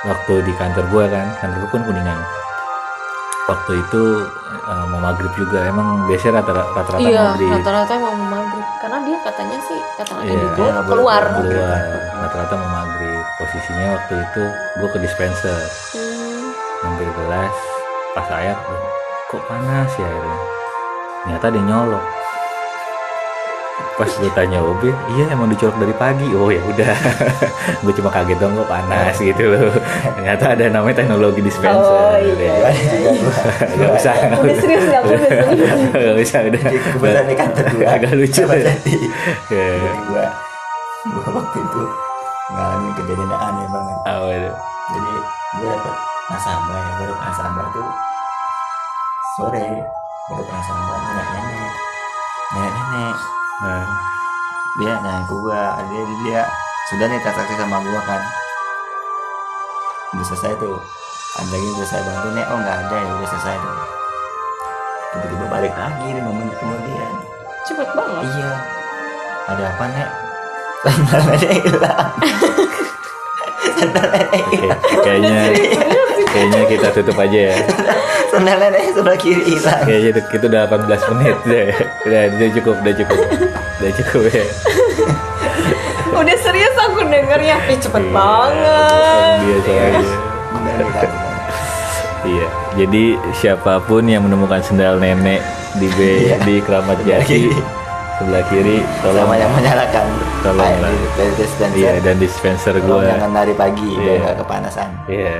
Waktu 0.03 0.33
di 0.41 0.53
kantor 0.53 0.85
gua 0.89 1.05
kan, 1.07 1.27
kantor 1.37 1.57
gua 1.61 1.69
kan 1.71 1.83
kuningan. 1.85 2.19
Waktu 3.45 3.71
itu 3.79 4.03
eh, 4.65 4.85
mau 4.89 4.99
maghrib 5.01 5.31
juga, 5.33 5.63
emang 5.63 5.87
biasanya 6.05 6.41
rata- 6.41 6.69
rata-rata 6.73 6.99
iya 6.99 7.23
maghrib. 7.31 7.49
rata-rata 7.53 7.93
mau 7.95 8.13
maghrib 8.17 8.65
karena 8.77 8.97
dia 9.01 9.17
katanya 9.23 9.57
sih 9.63 9.79
kata 9.95 10.11
Iya. 10.17 10.33
di 10.33 10.47
grup 10.51 10.65
Iya, 10.65 10.81
keluar 10.83 11.23
keluar 11.31 11.79
rata-rata 12.19 12.53
mau 12.55 12.69
maghrib 12.73 13.14
posisinya 13.35 13.99
waktu 13.99 14.13
itu 14.23 14.43
gue 14.79 14.89
ke 14.95 14.99
dispenser. 15.03 15.59
Hmm, 15.91 16.55
ngambil 16.83 17.09
gelas 17.19 17.55
pas 18.15 18.27
ayat 18.31 18.55
kok 19.27 19.43
panas 19.51 19.91
ya 19.99 20.07
airnya? 20.07 20.37
Ternyata 21.25 21.45
dia 21.51 21.63
nyolok. 21.67 22.05
Pas 23.95 24.11
gue 24.11 24.31
tanya 24.35 24.59
Obi 24.59 24.91
iya 25.15 25.31
emang 25.31 25.51
dicolok 25.51 25.75
dari 25.79 25.95
pagi. 25.95 26.27
Oh 26.35 26.51
ya 26.51 26.59
udah. 26.63 26.95
Gue 27.83 27.95
cuma 27.95 28.11
kaget 28.11 28.39
dong 28.43 28.55
kok 28.55 28.67
panas? 28.67 29.15
Gitu 29.15 29.43
loh. 29.51 29.71
Ternyata 30.19 30.51
ada 30.51 30.65
namanya 30.67 30.99
teknologi 30.99 31.39
dispenser. 31.39 31.79
Oh, 31.79 32.15
iya. 32.19 32.35
Juga 32.35 32.47
gua. 32.59 32.71
Gak 33.71 33.91
usah 33.95 34.15
gak 34.35 34.57
serius 34.59 34.85
Gak 35.95 36.15
usah 36.23 36.39
udah. 36.43 36.63
Kebetulan 36.71 37.25
di 37.27 37.35
kantor 37.39 37.65
gua 37.71 37.87
agak 37.95 38.11
lucu. 38.19 38.43
Ya 39.47 39.67
gua 40.11 40.27
waktu 41.35 41.57
itu 41.63 41.83
ngalamin 42.53 42.91
kejadian 42.93 43.31
yang 43.31 43.41
aneh 43.41 43.65
banget. 43.69 43.97
Apa 44.05 44.27
itu 44.29 44.51
jadi 44.85 45.13
gue 45.55 45.69
dapet 45.73 45.95
nasabah 46.29 46.77
ya 46.77 46.91
baru 47.01 47.13
nasabah 47.17 47.65
tuh 47.73 47.89
sore. 49.37 49.67
Baru 50.29 50.43
nasabah 50.45 50.97
nenek 51.01 51.27
nenek. 51.33 51.73
Nenek 52.53 52.73
nenek. 52.73 53.17
Nah, 53.55 53.87
dia 54.75 54.93
nanya 54.99 55.23
gua 55.31 55.79
dia 55.87 56.03
dia 56.27 56.41
sudah 56.91 57.07
nih 57.07 57.19
transaksi 57.23 57.55
sama 57.55 57.79
gua 57.79 58.01
kan? 58.03 58.21
Udah 60.13 60.25
selesai 60.27 60.53
tuh. 60.59 60.77
Ada 61.35 61.51
lagi 61.51 61.67
udah 61.75 61.87
saya 61.87 62.01
bantu 62.03 62.27
nek 62.35 62.47
oh 62.51 62.59
nggak 62.59 62.77
ada 62.87 62.95
ya 62.99 63.11
udah 63.15 63.29
selesai 63.31 63.55
tuh. 63.59 63.77
Tiba-tiba 65.15 65.45
balik 65.47 65.73
lagi 65.79 66.07
lima 66.11 66.31
menit 66.31 66.55
kemudian. 66.59 67.11
Cepet 67.63 67.89
banget. 67.95 68.23
Iya. 68.27 68.51
Ada 69.45 69.63
apa 69.71 69.85
nek 69.95 70.09
sandal 70.85 71.21
nenek 71.25 71.65
hilang 71.65 72.09
hilang 73.75 74.79
kayaknya 75.01 75.41
kayaknya 76.29 76.61
kita 76.69 76.87
tutup 76.93 77.17
aja 77.17 77.39
ya 77.51 77.55
sandal 78.29 78.57
nenek 78.61 78.93
sebelah 78.93 79.17
kiri 79.17 79.43
hilang 79.43 79.81
Kayaknya 79.81 80.09
itu, 80.11 80.21
itu 80.37 80.45
udah 80.45 80.61
18 80.67 81.11
menit 81.15 81.37
deh. 81.47 81.67
Udah, 82.05 82.21
udah 82.35 82.49
cukup, 82.51 82.75
udah 82.83 82.93
cukup. 82.95 83.17
Udah 83.79 83.91
cukup 83.95 84.21
ya. 84.29 84.45
udah 86.15 86.35
serius 86.39 86.75
aku 86.79 86.99
dengernya 87.05 87.55
Ih, 87.67 87.79
cepet 87.79 88.03
Iya, 88.03 88.11
banget 88.11 89.37
Dia 89.39 89.57
soalnya. 89.63 90.03
Bener, 90.51 90.75
hilang. 90.83 91.09
Iya. 92.25 92.47
Jadi 92.75 93.03
siapa 93.31 93.73
pun 93.83 94.03
yang 94.03 94.23
menemukan 94.27 94.59
sendal 94.59 94.99
nenek 94.99 95.39
di 95.75 95.87
B 95.95 95.99
Iya. 96.27 96.35
di 96.43 96.55
Keramat 96.59 96.99
Jati. 97.03 97.41
Sebelah 98.15 98.43
kiri 98.45 98.79
tolong 98.99 99.21
sama 99.21 99.35
yang 99.35 99.51
menyalakan 99.51 100.05
Tolong 100.39 100.63
air 100.63 100.79
dari 101.13 101.31
dispenser 101.35 101.75
Iya, 101.75 101.93
dan 101.99 102.15
dispenser 102.15 102.73
Tolong 102.75 102.87
gua. 102.97 103.09
jangan 103.09 103.31
lari 103.33 103.53
pagi 103.53 103.89
biar 103.91 104.07
Iya. 104.07 104.15
nggak 104.21 104.37
kepanasan 104.39 104.89
Iya. 105.05 105.35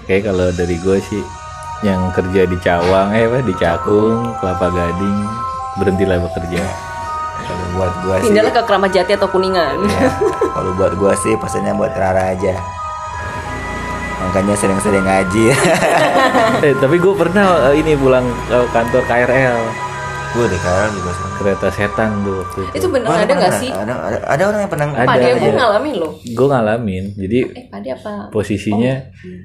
Oke, 0.00 0.16
kalau 0.20 0.52
dari 0.52 0.76
gue 0.76 0.98
sih 1.00 1.22
yang 1.80 2.12
kerja 2.12 2.44
di 2.44 2.56
Cawang, 2.58 3.12
eh 3.12 3.24
apa 3.24 3.40
di 3.40 3.52
Cakung, 3.54 4.36
Kelapa 4.38 4.68
Gading, 4.68 5.18
berhentilah 5.74 6.16
bekerja. 6.18 6.60
kalau 7.36 7.66
buat 7.74 7.92
gua 8.00 8.14
sih 8.16 8.24
pindahlah 8.26 8.52
ke 8.52 8.62
Keramat 8.62 8.90
Jati 8.90 9.12
atau 9.12 9.28
Kuningan 9.28 9.76
ya, 9.84 10.08
kalau 10.50 10.72
buat 10.72 10.92
gua 10.94 11.12
sih 11.14 11.36
pesannya 11.36 11.72
buat 11.72 11.92
Rara 11.92 12.32
aja 12.32 12.56
makanya 14.18 14.54
sering-sering 14.54 15.04
ngaji 15.04 15.52
eh, 16.64 16.74
tapi 16.74 16.96
gue 16.96 17.12
pernah 17.12 17.44
eh, 17.68 17.76
ini 17.76 17.92
pulang 17.94 18.24
ke 18.46 18.58
kantor 18.70 19.02
KRL. 19.04 19.58
Gua 20.34 20.46
di 20.46 20.58
KRL 20.58 20.90
juga 20.92 21.10
sama 21.12 21.28
kereta 21.36 21.68
setan 21.70 22.10
tuh 22.20 22.34
waktu 22.36 22.58
itu. 22.60 22.74
itu 22.74 22.86
bener 22.90 23.06
Gua 23.06 23.16
ada 23.16 23.32
nggak 23.32 23.52
sih 23.54 23.70
ada, 23.70 23.92
ada, 23.94 24.18
ada 24.26 24.42
orang 24.44 24.60
yang 24.60 24.70
pernah 24.70 24.86
Ada, 24.90 25.24
ada. 25.30 25.48
ngalamin 25.54 25.94
loh 25.94 26.12
Gue 26.18 26.46
ngalamin. 26.48 27.04
Jadi 27.14 27.38
eh 27.54 27.64
Padi 27.66 27.88
apa 27.88 28.12
posisinya 28.28 28.94
Oh. 28.98 29.38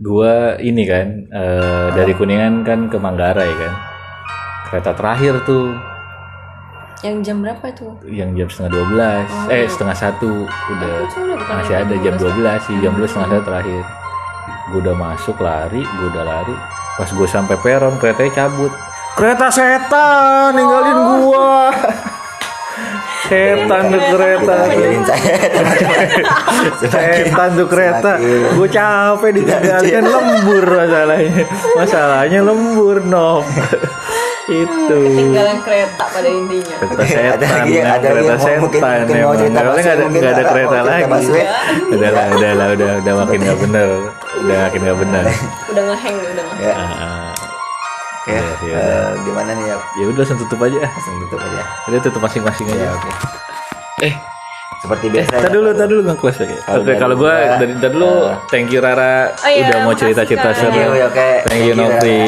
gua 0.00 0.32
ini 0.58 0.82
kan 0.82 1.06
eh, 1.28 1.86
dari 1.92 2.12
Kuningan 2.12 2.64
kan 2.64 2.88
ke 2.88 2.96
Manggarai 2.96 3.52
kan. 3.52 3.72
Kereta 4.64 4.90
terakhir 4.92 5.44
tuh. 5.44 5.76
Yang 7.00 7.16
jam 7.22 7.36
berapa 7.40 7.66
tuh? 7.70 7.92
yang 8.06 8.32
jam 8.32 8.44
setengah 8.46 8.76
12 8.92 9.48
eh 9.48 9.64
setengah 9.64 9.92
satu 9.94 10.44
udah 10.44 10.94
bukan 11.08 11.54
masih 11.58 11.76
ada 11.78 11.94
jam 11.96 12.12
12 12.14 12.28
sih 12.60 12.76
jam 12.78 12.92
12 12.92 13.08
setengah 13.08 13.28
satu 13.30 13.44
terakhir 13.44 13.82
gue 14.68 14.80
udah 14.80 14.92
masuk 14.94 15.36
lari 15.40 15.80
gue 15.80 16.06
udah 16.12 16.20
lari 16.22 16.52
pas 16.94 17.08
gue 17.08 17.24
sampai 17.24 17.56
peron 17.56 17.96
keretanya 17.96 18.44
cabut 18.44 18.68
kereta 19.20 19.52
setan 19.52 20.56
ninggalin 20.56 20.96
Oh. 20.96 21.04
gua. 21.28 21.68
Setan 23.30 23.94
tuh 23.94 24.02
kereta. 24.10 24.56
setan 26.82 27.48
tuh 27.54 27.66
kereta. 27.70 28.12
Gue 28.56 28.66
capek 28.66 29.30
ditinggalkan 29.38 30.02
lembur 30.02 30.64
masalahnya. 30.66 31.44
Masalahnya 31.78 32.40
lembur 32.42 32.98
no 33.06 33.44
itu. 34.50 34.98
Ketinggalan 34.98 35.58
kereta 35.62 36.04
pada 36.10 36.26
intinya. 36.26 36.74
kereta 36.82 37.04
setan 37.06 37.70
ya, 37.70 37.82
ada 37.94 38.06
kereta 38.10 38.34
setan 38.34 38.58
mungkin 38.58 38.80
mau 38.82 39.04
emang. 39.06 39.36
cerita 39.38 39.60
Soalnya 39.62 39.82
nggak 39.84 39.94
ada 39.94 40.04
nggak 40.10 40.32
ada 40.32 40.44
kereta 40.50 40.78
lagi. 40.82 41.12
Udah 41.94 42.10
lah 42.10 42.26
udah 42.34 42.52
lah 42.58 42.68
udah 42.74 42.90
udah 42.98 43.14
makin 43.22 43.38
nggak 43.46 43.58
bener. 43.62 43.88
Udah 44.42 44.56
makin 44.66 44.80
nggak 44.82 44.98
bener. 44.98 45.24
Udah 45.70 45.82
ngeheng 45.86 46.16
udah 46.18 46.44
ngeheng. 46.50 47.29
Ya 48.28 48.40
oke 48.40 48.66
Iya, 48.66 48.76
iya, 48.76 48.76
eh, 48.76 49.10
gimana 49.24 49.50
nih 49.56 49.64
ya 49.72 49.76
ya 49.96 50.04
udah 50.12 50.20
langsung 50.20 50.38
tutup 50.44 50.60
aja. 50.60 50.78
Langsung 50.84 51.16
tutup 51.24 51.40
aja. 51.40 51.62
Udah 51.88 51.98
tutup 52.04 52.20
masing-masing 52.20 52.66
aja. 52.68 52.84
Ya 52.84 52.90
oke. 52.92 53.10
Eh. 54.04 54.14
Seperti 54.80 55.12
biasa 55.12 55.44
Tadi 55.44 55.52
dulu, 55.52 55.68
tadi 55.76 55.88
dulu 55.92 56.00
nggak 56.08 56.18
kelas 56.24 56.36
lagi. 56.40 56.56
Kalau 56.64 56.80
Oke, 56.80 56.92
kalau 56.96 57.14
gue 57.20 57.28
gua, 57.28 57.60
dari 57.60 57.74
tadi 57.76 57.92
dulu, 57.92 58.12
eh, 58.32 58.36
thank 58.48 58.68
you 58.72 58.80
Rara. 58.80 59.28
Oh 59.28 59.50
iya, 59.52 59.68
udah 59.68 59.78
mau 59.84 59.92
makasih, 59.92 60.00
cerita-cerita 60.00 60.48
Kak. 60.48 60.56
seru. 60.56 60.72
Thank 60.72 60.88
you, 60.88 61.04
oke. 61.04 61.12
Thank 61.20 61.36
you 61.36 61.44
Thank 61.44 61.64
you, 61.68 61.74
Nopri. 61.76 62.20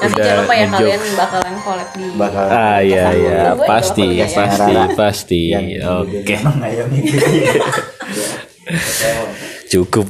Nanti 0.00 0.18
jangan 0.18 0.42
lupa 0.42 0.54
ya 0.56 0.66
kalian 0.66 1.02
bakalan 1.14 1.54
collab 1.62 1.88
di 1.94 2.06
bakal 2.18 2.44
Ah 2.50 2.78
iya 2.82 3.04
iya. 3.14 3.40
pasti 3.62 4.06
pasti 4.26 4.72
ya. 4.74 4.84
pasti 4.96 5.42
oke. 5.86 6.34
cukup 9.70 10.06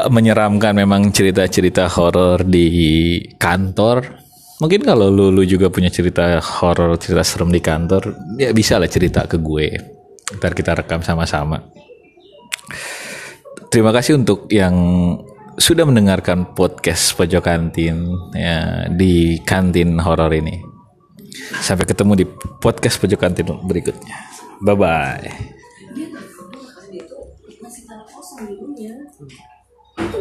uh, 0.00 0.08
menyeramkan 0.08 0.72
memang 0.72 1.12
cerita-cerita 1.12 1.92
horor 1.92 2.40
di 2.40 3.20
kantor 3.36 4.27
mungkin 4.58 4.80
kalau 4.82 5.10
lu, 5.10 5.30
lu 5.30 5.42
juga 5.46 5.70
punya 5.70 5.90
cerita 5.90 6.38
horor 6.38 6.98
cerita 6.98 7.22
serem 7.22 7.50
di 7.50 7.62
kantor 7.62 8.14
ya 8.38 8.50
bisa 8.54 8.78
lah 8.78 8.90
cerita 8.90 9.26
ke 9.26 9.38
gue. 9.38 9.66
Ntar 10.38 10.52
kita 10.52 10.76
rekam 10.76 11.00
sama-sama. 11.00 11.62
Terima 13.72 13.92
kasih 13.92 14.20
untuk 14.20 14.48
yang 14.52 14.74
sudah 15.58 15.84
mendengarkan 15.84 16.54
podcast 16.54 17.16
pojok 17.16 17.42
kantin 17.42 18.08
ya, 18.32 18.86
di 18.92 19.40
kantin 19.44 19.96
horor 20.00 20.32
ini. 20.32 20.60
Sampai 21.60 21.88
ketemu 21.88 22.12
di 22.18 22.24
podcast 22.60 23.00
pojok 23.00 23.18
kantin 23.18 23.48
berikutnya. 23.64 24.16
Bye 24.60 24.76
bye 24.76 25.58
itu 29.98 30.18